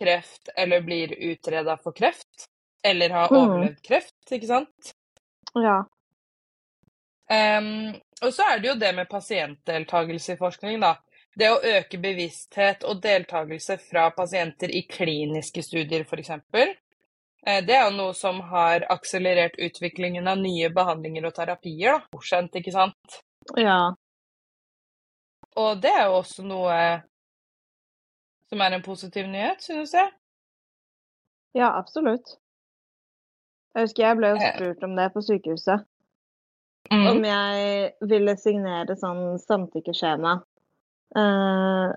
kreft 0.00 0.50
eller 0.56 0.82
blir 0.82 1.14
utreda 1.14 1.76
for 1.78 1.94
kreft. 1.94 2.48
Eller 2.84 3.10
har 3.10 3.28
Mm. 3.32 3.36
overlevd 3.38 3.82
kreft, 3.82 4.14
ikke 4.32 4.46
sant. 4.46 4.94
Ja. 5.56 5.78
Um, 7.30 7.94
og 8.22 8.32
så 8.36 8.42
er 8.52 8.58
det 8.60 8.68
jo 8.68 8.74
det 8.78 8.94
med 8.94 9.08
pasientdeltakelse 9.08 10.32
i 10.34 10.36
forskning, 10.36 10.80
da. 10.80 10.96
Det 11.36 11.48
å 11.50 11.60
øke 11.64 11.98
bevissthet 11.98 12.84
og 12.84 13.00
deltakelse 13.02 13.78
fra 13.80 14.10
pasienter 14.14 14.70
i 14.70 14.82
kliniske 14.86 15.62
studier, 15.64 16.04
f.eks. 16.04 16.30
Eh, 17.46 17.60
Det 17.64 17.74
er 17.74 17.84
jo 17.90 17.96
noe 17.96 18.12
som 18.14 18.40
har 18.40 18.84
akselerert 18.90 19.56
utviklingen 19.58 20.28
av 20.28 20.38
nye 20.38 20.68
behandlinger 20.70 21.26
og 21.26 21.34
terapier, 21.34 21.98
da. 21.98 22.06
Ukjent, 22.14 22.54
ikke 22.60 22.72
sant? 22.72 23.18
Ja. 23.56 23.90
Og 25.56 25.80
det 25.80 25.90
er 25.90 26.06
jo 26.06 26.20
også 26.20 26.42
noe 26.44 27.02
som 28.48 28.60
er 28.60 28.72
en 28.76 28.82
positiv 28.82 29.26
nyhet, 29.26 29.60
synes 29.62 29.92
jeg. 29.94 30.12
Ja, 31.54 31.72
absolutt. 31.78 32.36
Jeg 33.74 33.86
husker 33.88 34.02
jeg 34.06 34.16
ble 34.20 34.28
jo 34.34 34.36
Eh. 34.40 34.56
spurt 34.56 34.84
om 34.86 34.96
det 34.96 35.12
på 35.14 35.22
sykehuset. 35.22 35.84
Mm. 36.92 37.06
Om 37.10 37.24
jeg 37.24 37.92
ville 38.02 38.36
signere 38.36 38.94
sånn 38.96 39.38
samtykkeskjema. 39.40 40.42
Uh, 41.16 41.92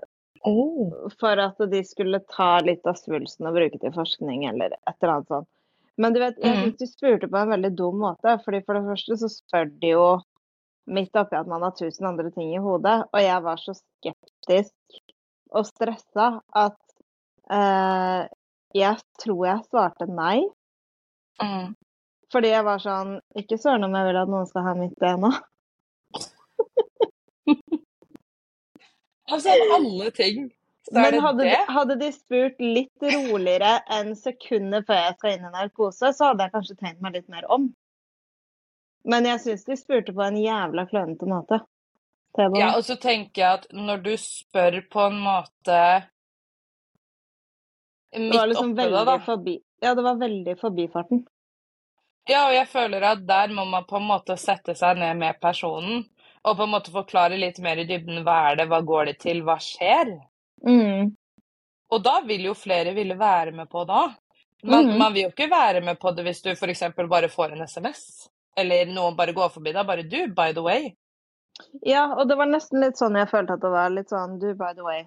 Oh. 0.45 1.09
for 1.19 1.39
at 1.41 1.57
de 1.71 1.83
skulle 1.83 2.19
ta 2.29 2.59
litt 2.61 2.85
av 2.87 2.93
svulsten 2.95 3.47
og 3.49 3.55
bruke 3.57 3.79
til 3.81 3.91
forskning 3.91 4.45
eller 4.47 4.71
et 4.87 4.95
eller 5.01 5.13
annet 5.15 5.27
sånt. 5.27 5.47
Men 5.97 6.13
du 6.13 6.19
vet, 6.19 6.37
jeg 6.39 6.53
Mhm. 6.55 6.63
syns 6.63 6.77
de 6.77 6.85
spurte 6.87 7.27
på 7.29 7.37
en 7.41 7.49
veldig 7.49 7.75
dum 7.75 7.95
måte. 7.99 8.37
fordi 8.45 8.63
For 8.65 8.73
det 8.75 8.83
første 8.85 9.17
så 9.17 9.29
spør 9.29 9.79
de 9.79 9.87
jo 9.89 10.21
midt 10.87 11.11
oppi 11.15 11.35
at 11.35 11.47
man 11.47 11.61
har 11.63 11.71
tusen 11.71 12.05
andre 12.05 12.31
ting 12.31 12.53
i 12.53 12.59
hodet. 12.59 13.03
Og 13.13 13.19
jeg 13.19 13.41
var 13.43 13.57
så 13.57 13.73
skeptisk 13.75 14.73
og 15.51 15.65
stressa 15.65 16.41
at 16.53 16.77
uh, 17.49 18.27
jeg 18.75 18.97
tror 19.19 19.45
jeg 19.45 19.65
svarte 19.71 20.07
nei. 20.07 20.43
Mm. 21.43 21.75
Fordi 22.33 22.49
jeg 22.49 22.65
var 22.65 22.81
sånn 22.81 23.11
Ikke 23.37 23.59
søren 23.61 23.85
om 23.85 23.93
jeg 23.93 24.07
vil 24.09 24.17
at 24.19 24.31
noen 24.31 24.47
skal 24.49 24.65
ha 24.65 24.75
mitt 24.77 24.95
DNA. 25.01 25.33
Altså, 29.27 29.51
alle 29.75 30.11
ting, 30.15 30.45
så 30.87 30.93
er 30.93 31.01
Men 31.01 31.13
det 31.13 31.21
hadde 31.21 31.43
de, 31.43 31.49
det. 31.49 31.63
hadde 31.75 31.95
de 31.99 32.11
spurt 32.15 32.61
litt 32.63 33.03
roligere 33.03 33.73
enn 33.91 34.13
sekundet 34.15 34.87
før 34.87 35.01
jeg 35.01 35.15
skal 35.17 35.33
inn 35.33 35.49
i 35.49 35.51
narkose, 35.51 36.11
så 36.15 36.29
hadde 36.29 36.45
jeg 36.45 36.53
kanskje 36.53 36.77
tenkt 36.79 37.01
meg 37.03 37.17
litt 37.17 37.27
mer 37.33 37.43
om. 37.51 37.65
Men 39.03 39.27
jeg 39.27 39.41
syns 39.43 39.67
de 39.67 39.75
spurte 39.79 40.15
på 40.15 40.23
en 40.23 40.39
jævla 40.39 40.87
klønete 40.87 41.27
måte. 41.27 41.59
Ja, 42.37 42.69
og 42.77 42.85
så 42.85 42.95
tenker 43.01 43.41
jeg 43.41 43.59
at 43.59 43.67
når 43.73 44.01
du 44.05 44.13
spør 44.21 44.79
på 44.93 45.07
en 45.09 45.19
måte 45.23 45.77
det 48.13 48.21
midt 48.21 48.35
var 48.37 48.47
liksom 48.47 48.75
veldig 48.77 48.99
det, 48.99 49.05
da. 49.09 49.15
forbi 49.25 49.55
Ja, 49.83 49.93
det 49.95 50.03
var 50.05 50.19
veldig 50.19 50.55
forbifarten. 50.59 51.25
Ja, 52.27 52.47
og 52.49 52.55
jeg 52.55 52.67
føler 52.67 53.05
at 53.07 53.23
der 53.27 53.53
må 53.55 53.63
man 53.69 53.85
på 53.87 53.99
en 53.99 54.07
måte 54.09 54.35
sette 54.39 54.75
seg 54.75 54.99
ned 54.99 55.19
med 55.19 55.39
personen 55.43 56.03
og 56.43 56.57
på 56.57 56.65
en 56.65 56.73
måte 56.73 56.91
forklare 56.93 57.39
litt 57.39 57.59
mer 57.63 57.79
i 57.81 57.87
dybden 57.87 58.23
hva 58.25 58.37
er 58.49 58.59
det, 58.59 58.67
hva 58.71 58.81
går 58.85 59.11
det 59.11 59.17
til, 59.23 59.41
hva 59.47 59.57
skjer? 59.63 60.13
Mm. 60.65 61.13
Og 61.91 62.03
da 62.03 62.17
vil 62.27 62.49
jo 62.49 62.55
flere 62.57 62.93
ville 62.95 63.15
være 63.19 63.53
med 63.55 63.69
på 63.71 63.83
da. 63.87 64.09
Man, 64.63 64.89
mm. 64.89 64.97
man 64.99 65.13
vil 65.13 65.27
jo 65.27 65.31
ikke 65.33 65.49
være 65.51 65.81
med 65.85 65.99
på 65.99 66.11
det 66.15 66.25
hvis 66.27 66.41
du 66.43 66.51
f.eks. 66.53 66.83
bare 66.97 67.29
får 67.31 67.55
en 67.55 67.67
SMS. 67.67 68.01
Eller 68.57 68.89
noen 68.89 69.15
bare 69.15 69.35
går 69.37 69.51
forbi 69.53 69.73
deg. 69.75 69.85
Bare 69.87 70.03
du, 70.07 70.19
by 70.35 70.53
the 70.55 70.63
way. 70.65 70.89
Ja, 71.85 72.07
og 72.15 72.27
det 72.29 72.37
var 72.37 72.49
nesten 72.49 72.81
litt 72.83 72.99
sånn 72.99 73.17
jeg 73.17 73.29
følte 73.31 73.57
at 73.57 73.63
det 73.63 73.73
var. 73.73 73.91
Litt 73.93 74.11
sånn 74.13 74.39
du, 74.41 74.49
by 74.57 74.73
the 74.77 74.85
way. 74.85 75.05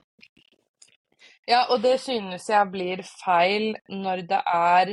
Ja, 1.49 1.65
og 1.71 1.81
det 1.83 1.97
synes 2.01 2.49
jeg 2.49 2.71
blir 2.71 3.03
feil 3.03 3.73
når 3.89 4.27
det 4.29 4.43
er 4.47 4.93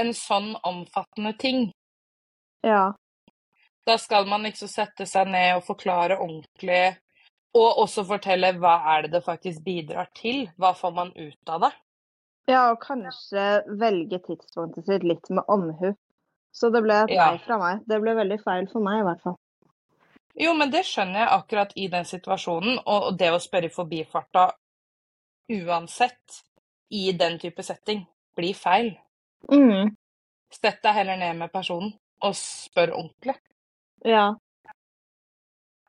en 0.00 0.12
sånn 0.16 0.54
omfattende 0.66 1.34
ting. 1.38 1.70
Ja. 2.66 2.92
Da 3.86 3.96
skal 3.98 4.26
man 4.28 4.42
liksom 4.46 4.68
sette 4.70 5.06
seg 5.08 5.28
ned 5.28 5.56
og 5.58 5.64
forklare 5.66 6.18
ordentlig, 6.20 6.96
og 7.56 7.80
også 7.84 8.04
fortelle 8.06 8.52
hva 8.60 8.76
er 8.94 9.06
det 9.06 9.12
det 9.16 9.24
faktisk 9.26 9.62
bidrar 9.66 10.10
til. 10.14 10.44
Hva 10.60 10.72
får 10.78 10.92
man 10.94 11.12
ut 11.16 11.48
av 11.54 11.66
det? 11.68 11.72
ja, 12.50 12.72
og 12.72 12.80
kanskje 12.82 13.42
velge 13.78 14.18
tidspunktet 14.26 14.86
sitt 14.88 15.04
litt 15.06 15.28
med 15.30 15.44
omhu. 15.46 15.92
Så 16.50 16.70
det 16.74 16.80
ble 16.82 16.96
et 17.04 17.10
Ja. 17.14 17.36
fra 17.38 17.58
meg. 17.58 17.84
Det 17.86 18.00
ble 18.02 18.14
veldig 18.16 18.38
feil 18.42 18.66
for 18.72 18.80
meg, 18.82 19.00
i 19.00 19.04
hvert 19.06 19.20
fall. 19.22 19.36
Jo, 20.34 20.54
men 20.54 20.70
det 20.70 20.82
skjønner 20.82 21.20
jeg 21.20 21.28
akkurat 21.28 21.72
i 21.76 21.86
den 21.86 22.04
situasjonen, 22.04 22.80
og 22.86 23.16
det 23.18 23.30
å 23.30 23.38
spørre 23.38 23.66
i 23.70 23.74
forbifarta 23.74 24.48
uansett 25.50 26.42
i 26.90 27.12
den 27.12 27.38
type 27.38 27.62
setting 27.62 28.04
blir 28.36 28.54
feil. 28.54 28.92
Mm. 29.52 29.96
Sett 30.50 30.80
deg 30.82 30.96
heller 30.96 31.18
ned 31.20 31.38
med 31.38 31.52
personen 31.52 31.92
og 32.26 32.36
spør 32.36 32.94
ordentlig. 32.98 33.36
Ja. 34.04 34.32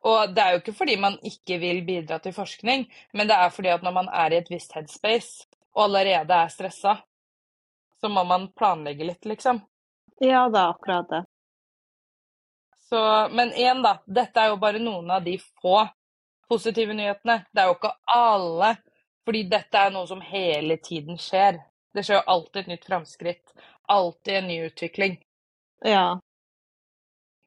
Og 0.02 0.34
det 0.34 0.44
er 0.44 0.56
jo 0.56 0.62
ikke 0.62 0.76
fordi 0.78 0.98
man 0.98 1.18
ikke 1.26 1.60
vil 1.62 1.84
bidra 1.86 2.18
til 2.22 2.34
forskning, 2.34 2.88
men 3.14 3.30
det 3.30 3.38
er 3.38 3.54
fordi 3.54 3.74
at 3.74 3.84
når 3.86 3.98
man 4.00 4.10
er 4.10 4.34
i 4.34 4.40
et 4.42 4.50
visst 4.50 4.74
headspace 4.74 5.48
og 5.76 5.84
allerede 5.88 6.38
er 6.38 6.54
stressa, 6.54 6.96
så 8.02 8.10
må 8.10 8.24
man 8.26 8.50
planlegge 8.58 9.06
litt, 9.06 9.26
liksom. 9.30 9.62
ja, 10.20 10.48
det 10.50 10.58
er 10.58 10.74
akkurat 10.74 11.10
det. 11.10 11.22
Så, 12.90 13.30
men 13.32 13.54
igjen, 13.54 13.84
da. 13.86 14.02
Dette 14.06 14.42
er 14.42 14.50
jo 14.52 14.58
bare 14.60 14.82
noen 14.82 15.12
av 15.16 15.24
de 15.24 15.38
få 15.40 15.86
positive 16.52 16.92
nyhetene. 16.98 17.38
Det 17.54 17.62
er 17.62 17.70
jo 17.70 17.78
ikke 17.78 17.94
alle. 18.12 18.74
Fordi 19.26 19.44
dette 19.50 19.78
er 19.78 19.94
noe 19.94 20.08
som 20.10 20.22
hele 20.26 20.78
tiden 20.82 21.20
skjer. 21.22 21.60
Det 21.94 22.04
skjer 22.06 22.22
jo 22.22 22.28
alltid 22.34 22.62
et 22.64 22.72
nytt 22.74 22.88
framskritt. 22.88 23.54
Alltid 23.92 24.40
en 24.40 24.48
ny 24.48 24.58
utvikling. 24.66 25.18
Ja. 25.86 26.20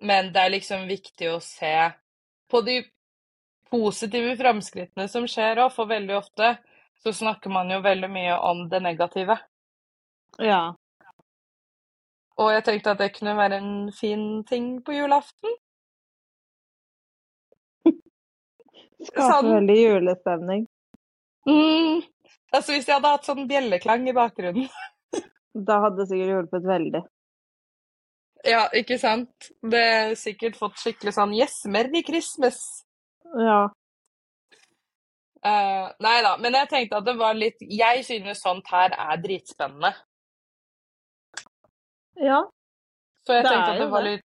Men 0.02 0.32
det 0.34 0.42
er 0.42 0.54
liksom 0.54 0.86
viktig 0.90 1.30
å 1.32 1.40
se 1.42 1.74
på 2.50 2.60
de 2.66 2.82
positive 3.70 4.36
framskrittene 4.38 5.08
som 5.10 5.26
skjer 5.30 5.62
òg, 5.64 5.72
for 5.74 5.90
veldig 5.90 6.16
ofte 6.18 6.54
så 7.02 7.12
snakker 7.12 7.50
man 7.50 7.70
jo 7.72 7.80
veldig 7.84 8.10
mye 8.10 8.36
om 8.38 8.66
det 8.70 8.80
negative. 8.84 9.36
Ja. 10.38 10.74
Og 12.40 12.50
jeg 12.50 12.64
tenkte 12.66 12.94
at 12.94 13.02
det 13.02 13.12
kunne 13.14 13.36
være 13.38 13.58
en 13.62 13.74
fin 13.94 14.44
ting 14.48 14.78
på 14.84 14.94
julaften. 14.96 15.56
Skape 19.08 19.28
Sånn. 19.30 19.50
veldig 19.52 19.76
julestemning. 19.78 20.64
Mm. 21.48 22.02
Altså 22.54 22.74
hvis 22.74 22.86
jeg 22.88 22.96
hadde 22.96 23.12
hatt 23.16 23.28
sånn 23.28 23.48
bjelleklang 23.50 24.08
i 24.08 24.16
bakgrunnen. 24.16 24.68
Da 25.54 25.76
hadde 25.84 26.00
det 26.00 26.08
sikkert 26.10 26.32
hjulpet 26.32 26.64
veldig. 26.66 27.00
Ja, 28.44 28.64
ikke 28.74 28.96
sant? 28.98 29.52
Det 29.62 29.80
er 29.80 30.16
sikkert 30.18 30.56
fått 30.58 30.80
skikkelig 30.82 31.12
sånn 31.14 31.34
Yes, 31.36 31.60
merry 31.70 32.02
Christmas! 32.02 32.58
Ja. 33.38 33.60
Uh, 35.44 35.92
nei 36.02 36.16
da, 36.26 36.32
men 36.40 36.56
jeg 36.58 36.70
tenkte 36.72 36.98
at 36.98 37.06
det 37.06 37.14
var 37.20 37.36
litt 37.36 37.60
Jeg 37.60 38.02
synes 38.06 38.42
sånt 38.42 38.66
her 38.72 38.96
er 38.98 39.22
dritspennende. 39.22 39.92
Ja. 42.18 42.42
Så 43.22 43.38
jeg 43.38 43.46
Det 43.46 43.52
tenkte 43.52 43.72
at 43.76 43.82
det 43.84 43.90
var 43.94 44.02
det. 44.02 44.16
litt 44.16 44.30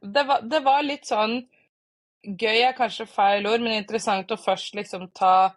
det 0.00 0.26
var, 0.28 0.42
det 0.46 0.60
var 0.62 0.84
litt 0.86 1.08
sånn 1.08 1.38
Gøy 2.28 2.60
er 2.66 2.74
kanskje 2.76 3.06
feil 3.08 3.46
ord, 3.46 3.62
men 3.62 3.78
interessant 3.78 4.30
å 4.34 4.40
først 4.40 4.74
liksom 4.74 5.06
ta 5.14 5.54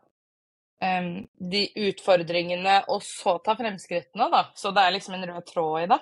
em, 0.81 1.11
de 1.37 1.65
utfordringene, 1.87 2.81
og 2.91 3.03
så 3.05 3.37
ta 3.43 3.55
fremskrittene, 3.59 4.29
da. 4.33 4.45
Så 4.57 4.73
det 4.75 4.85
er 4.85 4.95
liksom 4.95 5.17
en 5.17 5.27
rød 5.29 5.45
tråd 5.49 5.83
i 5.83 5.89
det. 5.93 5.99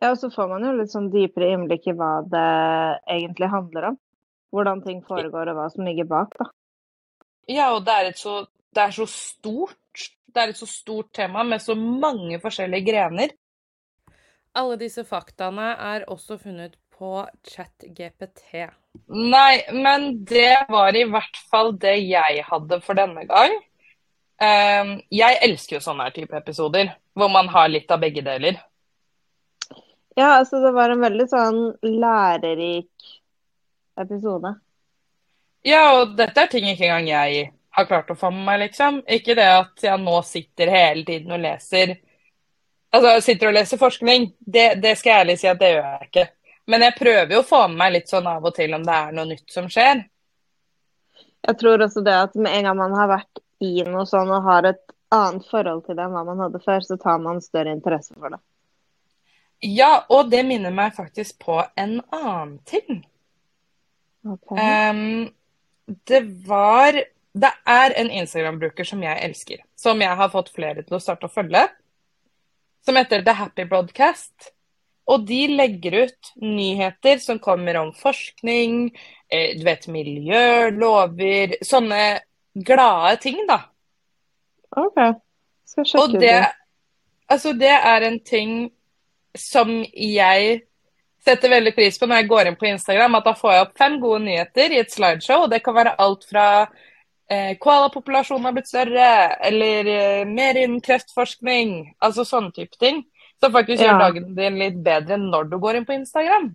ja, 0.00 0.12
og 0.12 0.18
så 0.20 0.30
får 0.30 0.48
man 0.52 0.66
jo 0.66 0.76
litt 0.78 0.92
sånn 0.92 1.10
dypere 1.10 1.50
innblikk 1.54 1.88
i 1.90 1.96
hva 1.98 2.12
det 2.30 2.46
egentlig 3.10 3.50
handler 3.54 3.90
om. 3.92 3.98
Hvordan 4.54 4.80
ting 4.84 5.02
foregår, 5.04 5.50
og 5.50 5.58
hva 5.58 5.66
som 5.72 5.84
ligger 5.84 6.06
bak, 6.08 6.38
da. 6.38 6.48
Ja, 7.48 7.72
og 7.74 7.84
det 7.84 7.96
er 7.96 8.10
et 8.12 8.20
så, 8.20 8.40
det 8.76 8.84
er 8.86 8.94
så 8.96 9.06
stort. 9.10 9.76
Det 10.28 10.42
er 10.42 10.52
et 10.52 10.60
så 10.60 10.68
stort 10.68 11.10
tema 11.16 11.42
med 11.44 11.60
så 11.64 11.74
mange 11.74 12.38
forskjellige 12.40 12.86
grener. 12.90 13.32
Alle 14.58 14.76
disse 14.80 15.04
faktaene 15.04 15.72
er 15.76 16.06
også 16.08 16.38
funnet 16.40 16.76
på 16.98 17.22
ChatGPT. 17.46 18.68
Nei, 19.08 19.62
men 19.72 20.24
det 20.26 20.66
var 20.68 20.96
i 20.96 21.04
hvert 21.08 21.38
fall 21.50 21.74
det 21.80 21.96
jeg 22.02 22.42
hadde 22.48 22.80
for 22.84 22.98
denne 22.98 23.24
gang. 23.28 23.54
Ehm, 24.42 25.00
jeg 25.10 25.38
elsker 25.42 25.78
jo 25.78 25.82
sånne 25.82 26.08
type 26.14 26.36
episoder, 26.38 26.92
hvor 27.18 27.30
man 27.32 27.50
har 27.50 27.70
litt 27.72 27.90
av 27.90 28.02
begge 28.02 28.22
deler. 28.22 28.60
Ja, 30.18 30.38
altså 30.38 30.60
det 30.62 30.72
var 30.74 30.90
en 30.90 31.02
veldig 31.02 31.28
sånn 31.30 31.60
lærerik 31.82 33.12
episode. 33.98 34.54
Ja, 35.66 35.84
og 35.98 36.16
dette 36.18 36.42
er 36.42 36.50
ting 36.50 36.66
ikke 36.70 36.86
engang 36.86 37.08
jeg 37.10 37.48
har 37.78 37.86
klart 37.86 38.10
å 38.10 38.18
få 38.18 38.30
med 38.34 38.44
meg, 38.46 38.60
liksom. 38.66 39.02
Ikke 39.06 39.36
det 39.38 39.46
at 39.46 39.84
jeg 39.84 40.02
nå 40.02 40.20
sitter 40.26 40.70
hele 40.72 41.06
tiden 41.06 41.34
og 41.34 41.42
leser 41.42 41.98
Altså, 42.88 43.10
jeg 43.18 43.22
sitter 43.26 43.50
og 43.50 43.52
leser 43.52 43.76
forskning. 43.76 44.22
Det, 44.40 44.62
det 44.80 44.94
skal 44.96 45.10
jeg 45.10 45.24
ærlig 45.24 45.34
si 45.36 45.48
at 45.50 45.58
det 45.60 45.74
gjør 45.74 45.82
jeg 45.84 46.06
ikke. 46.06 46.22
Men 46.72 46.84
jeg 46.86 46.94
prøver 46.96 47.34
jo 47.34 47.40
å 47.42 47.44
få 47.44 47.58
med 47.68 47.76
meg 47.82 47.90
litt 47.98 48.08
sånn 48.08 48.30
av 48.30 48.46
og 48.48 48.54
til 48.56 48.72
om 48.76 48.86
det 48.86 48.94
er 48.96 49.10
noe 49.12 49.28
nytt 49.28 49.52
som 49.52 49.66
skjer. 49.68 50.00
Jeg 51.44 51.58
tror 51.60 51.84
også 51.84 52.00
det 52.06 52.14
at 52.16 52.38
med 52.40 52.48
en 52.56 52.70
gang 52.70 52.78
man 52.80 52.96
har 52.96 53.10
vært 53.12 53.42
i 53.64 53.82
noe 53.86 54.06
sånn 54.06 54.30
og 54.30 54.46
har 54.46 54.68
et 54.70 54.84
annet 55.14 55.46
forhold 55.48 55.86
til 55.86 55.96
det 55.96 56.04
enn 56.04 56.14
hva 56.14 56.24
man 56.26 56.42
hadde 56.44 56.60
før, 56.62 56.84
så 56.84 56.98
tar 57.00 57.20
man 57.22 57.40
større 57.42 57.72
interesse 57.74 58.14
for 58.14 58.34
det. 58.34 58.40
Ja, 59.64 60.04
og 60.14 60.28
det 60.30 60.44
minner 60.46 60.74
meg 60.74 60.94
faktisk 60.94 61.40
på 61.42 61.58
en 61.76 61.98
annen 62.14 62.58
ting. 62.68 63.02
Ok. 64.28 64.52
Um, 64.52 65.30
det 66.06 66.20
var 66.46 67.00
Det 67.38 67.50
er 67.70 67.92
en 68.00 68.10
Instagram-bruker 68.10 68.84
som 68.84 69.02
jeg 69.02 69.20
elsker. 69.22 69.60
Som 69.76 70.00
jeg 70.02 70.16
har 70.16 70.30
fått 70.32 70.48
flere 70.50 70.82
til 70.82 70.96
å 70.96 71.02
starte 71.02 71.28
å 71.28 71.32
følge. 71.32 71.68
som 72.84 72.96
heter 72.96 73.22
The 73.22 73.32
Happy 73.32 73.64
Broadcast. 73.64 74.52
Og 75.06 75.26
de 75.26 75.46
legger 75.48 76.04
ut 76.04 76.32
nyheter 76.40 77.18
som 77.18 77.38
kommer 77.38 77.76
om 77.76 77.92
forskning, 77.92 78.90
eh, 79.28 79.58
du 79.58 79.64
vet, 79.64 79.86
miljø, 79.88 80.70
lover 80.70 81.56
Sånne 81.64 82.20
glade 82.64 83.16
ting, 83.22 83.42
da. 83.48 83.60
OK. 84.76 84.98
Skal 85.68 85.84
sjekke 85.84 86.02
Og 86.04 86.12
det, 86.18 86.20
det. 86.20 86.48
altså 87.30 87.52
det 87.58 87.72
er 87.76 88.06
en 88.08 88.18
ting 88.20 88.70
som 89.36 89.70
jeg 89.92 90.62
setter 91.24 91.50
veldig 91.52 91.74
pris 91.76 91.98
på 92.00 92.06
når 92.08 92.22
jeg 92.22 92.28
går 92.30 92.48
inn 92.48 92.56
på 92.56 92.68
Instagram, 92.70 93.14
at 93.18 93.24
da 93.26 93.34
får 93.36 93.52
jeg 93.52 93.64
opp 93.66 93.74
fem 93.78 93.98
gode 94.00 94.22
nyheter 94.24 94.72
i 94.72 94.78
et 94.80 94.92
slideshow. 94.94 95.44
og 95.44 95.50
Det 95.52 95.62
kan 95.64 95.74
være 95.76 95.96
alt 96.00 96.24
fra 96.30 96.46
eh, 97.28 97.56
koalapopulasjonen 97.60 98.46
har 98.48 98.54
blitt 98.56 98.70
større, 98.70 99.08
eller 99.44 99.90
eh, 99.92 100.24
mer 100.28 100.56
innen 100.56 100.80
kreftforskning. 100.80 101.94
Altså 102.00 102.24
sånne 102.24 102.54
type 102.56 102.78
ting. 102.80 103.04
Som 103.42 103.52
faktisk 103.52 103.82
Ja. 103.82 103.92
gjør 103.92 104.00
dagen 104.00 104.30
din 104.34 104.56
litt 104.58 104.78
bedre 104.82 105.18
når 105.20 105.50
du 105.50 105.58
går 105.62 105.76
inn 105.78 105.84
på 105.86 105.94
Instagram. 105.98 106.48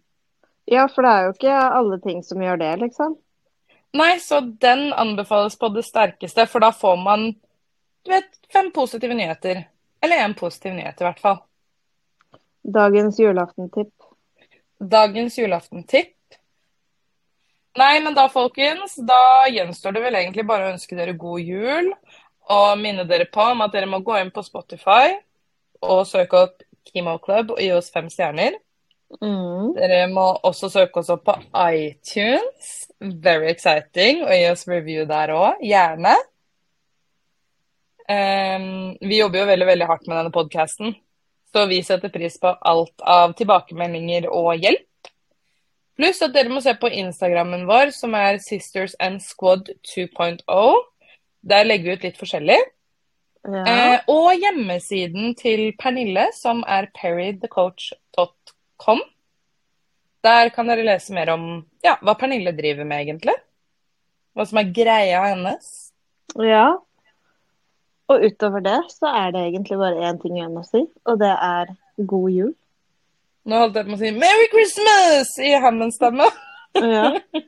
Ja, 0.68 0.88
for 0.88 1.04
det 1.04 1.12
er 1.12 1.24
jo 1.28 1.36
ikke 1.36 1.60
alle 1.78 2.00
ting 2.04 2.24
som 2.24 2.42
gjør 2.42 2.58
det, 2.60 2.72
liksom. 2.80 3.18
Nei, 3.94 4.20
så 4.20 4.40
den 4.42 4.88
anbefales 4.94 5.56
på 5.60 5.70
det 5.70 5.84
sterkeste, 5.86 6.48
for 6.50 6.64
da 6.66 6.72
får 6.74 6.98
man 6.98 7.28
du 8.04 8.12
vet, 8.12 8.40
fem 8.54 8.72
positive 8.72 9.14
nyheter. 9.14 9.68
Eller 10.02 10.26
én 10.26 10.34
positiv 10.34 10.74
nyhet, 10.74 11.02
i 11.02 11.06
hvert 11.06 11.20
fall. 11.20 11.38
Dagens 12.64 13.20
julaftentipp. 13.20 13.94
Dagens 14.80 15.38
julaftentipp. 15.40 16.18
Nei, 17.80 17.94
men 18.04 18.14
da, 18.14 18.28
folkens, 18.30 18.98
da 19.08 19.48
gjenstår 19.50 19.96
det 19.96 20.04
vel 20.04 20.18
egentlig 20.20 20.46
bare 20.46 20.68
å 20.68 20.74
ønske 20.74 20.98
dere 20.98 21.16
god 21.18 21.42
jul. 21.42 21.94
Og 22.54 22.68
minne 22.82 23.08
dere 23.08 23.30
på 23.32 23.46
om 23.54 23.64
at 23.64 23.72
dere 23.74 23.88
må 23.90 24.02
gå 24.04 24.18
inn 24.20 24.34
på 24.36 24.44
Spotify 24.44 25.16
og 25.84 26.04
søke 26.08 26.44
opp 26.48 26.68
Kimo 26.92 27.16
Club 27.24 27.56
og 27.56 27.64
gi 27.64 27.72
oss 27.76 27.90
fem 27.94 28.10
stjerner. 28.12 28.60
Mm. 29.22 29.74
Dere 29.78 30.08
må 30.12 30.26
også 30.46 30.70
søke 30.74 31.02
oss 31.02 31.12
opp 31.14 31.26
på 31.28 31.36
iTunes. 31.70 32.72
Very 33.00 33.52
exciting. 33.52 34.24
Og 34.26 34.34
gi 34.34 34.46
oss 34.50 34.68
review 34.70 35.06
der 35.10 35.34
òg. 35.36 35.62
Gjerne. 35.64 36.16
Um, 38.04 38.98
vi 39.00 39.20
jobber 39.22 39.44
jo 39.44 39.50
veldig, 39.52 39.68
veldig 39.70 39.90
hardt 39.90 40.08
med 40.10 40.18
denne 40.20 40.34
podkasten. 40.36 40.96
Så 41.54 41.68
vi 41.70 41.84
setter 41.86 42.12
pris 42.12 42.40
på 42.42 42.50
alt 42.50 43.06
av 43.06 43.36
tilbakemeldinger 43.38 44.28
og 44.32 44.56
hjelp. 44.58 44.90
Pluss 45.94 46.24
at 46.26 46.34
dere 46.34 46.50
må 46.50 46.64
se 46.66 46.74
på 46.74 46.90
Instagrammen 46.90 47.68
vår, 47.70 47.92
som 47.94 48.16
er 48.18 48.42
Sisters 48.42 48.96
and 49.00 49.22
Squad 49.22 49.70
2.0. 49.86 50.42
Der 51.46 51.68
legger 51.68 51.92
vi 51.92 51.98
ut 52.00 52.08
litt 52.08 52.18
forskjellig. 52.18 52.58
Ja. 53.44 53.62
Uh, 53.68 54.10
og 54.10 54.40
hjemmesiden 54.40 55.36
til 55.38 55.70
Pernille, 55.78 56.30
som 56.36 56.64
er 56.66 56.90
perrythecoach.com. 56.98 58.53
Der 60.24 60.50
kan 60.56 60.70
dere 60.72 60.86
lese 60.88 61.14
mer 61.16 61.34
om 61.34 61.46
ja, 61.84 61.98
hva 62.02 62.16
Pernille 62.20 62.54
driver 62.56 62.88
med, 62.88 63.04
egentlig. 63.04 63.36
Hva 64.34 64.48
som 64.50 64.62
er 64.62 64.74
greia 64.76 65.28
hennes. 65.30 65.70
ja. 66.40 66.72
Og 68.12 68.20
utover 68.28 68.60
det 68.60 68.80
så 68.92 69.08
er 69.08 69.32
det 69.32 69.42
egentlig 69.48 69.78
bare 69.80 70.10
én 70.10 70.18
ting 70.22 70.36
igjen 70.36 70.58
å 70.60 70.64
si, 70.68 70.82
og 71.08 71.22
det 71.22 71.32
er 71.32 71.70
god 71.98 72.26
jul. 72.34 72.50
Nå 73.48 73.62
holdt 73.62 73.78
jeg 73.80 73.88
på 73.88 73.96
å 73.96 74.00
si 74.02 74.12
'Merry 74.12 74.48
Christmas' 74.52 75.38
i 75.40 75.54
Hammond-stemme. 75.64 76.28
Ja. 76.76 77.14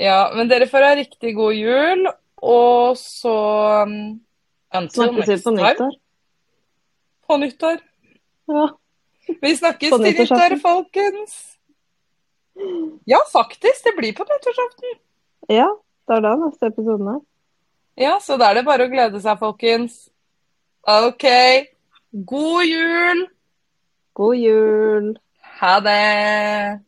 Ja, 0.00 0.30
men 0.32 0.48
dere 0.48 0.64
får 0.70 0.84
ha 0.86 0.90
riktig 0.96 1.34
god 1.36 1.52
jul, 1.52 2.06
og 2.40 2.96
så 2.96 3.34
um, 3.84 4.20
Until 4.72 4.94
Snakkes 4.96 5.28
vi 5.28 5.36
på 5.44 5.52
nyttår. 5.52 5.96
På 7.26 7.36
nyttår. 7.36 7.82
Ja. 8.48 8.62
Vi 9.42 9.54
snakkes 9.56 9.94
til 9.94 10.04
nyttår, 10.04 10.56
folkens. 10.62 11.38
Ja, 13.08 13.20
faktisk. 13.32 13.84
Det 13.84 13.94
blir 13.96 14.12
på 14.16 14.26
nyttårsaften. 14.28 14.98
ja, 15.48 15.68
det 16.08 16.16
er 16.16 16.24
da 16.26 16.34
neste 16.36 16.66
episode 16.66 17.14
er. 17.14 17.20
Ja, 18.00 18.18
så 18.20 18.36
da 18.40 18.50
er 18.50 18.60
det 18.60 18.66
bare 18.68 18.86
å 18.86 18.92
glede 18.92 19.20
seg, 19.22 19.38
folkens. 19.40 20.08
OK. 20.88 21.26
God 22.12 22.64
jul. 22.64 23.26
God 24.16 24.36
jul! 24.36 25.10
Ha 25.60 25.74
det. 25.84 26.80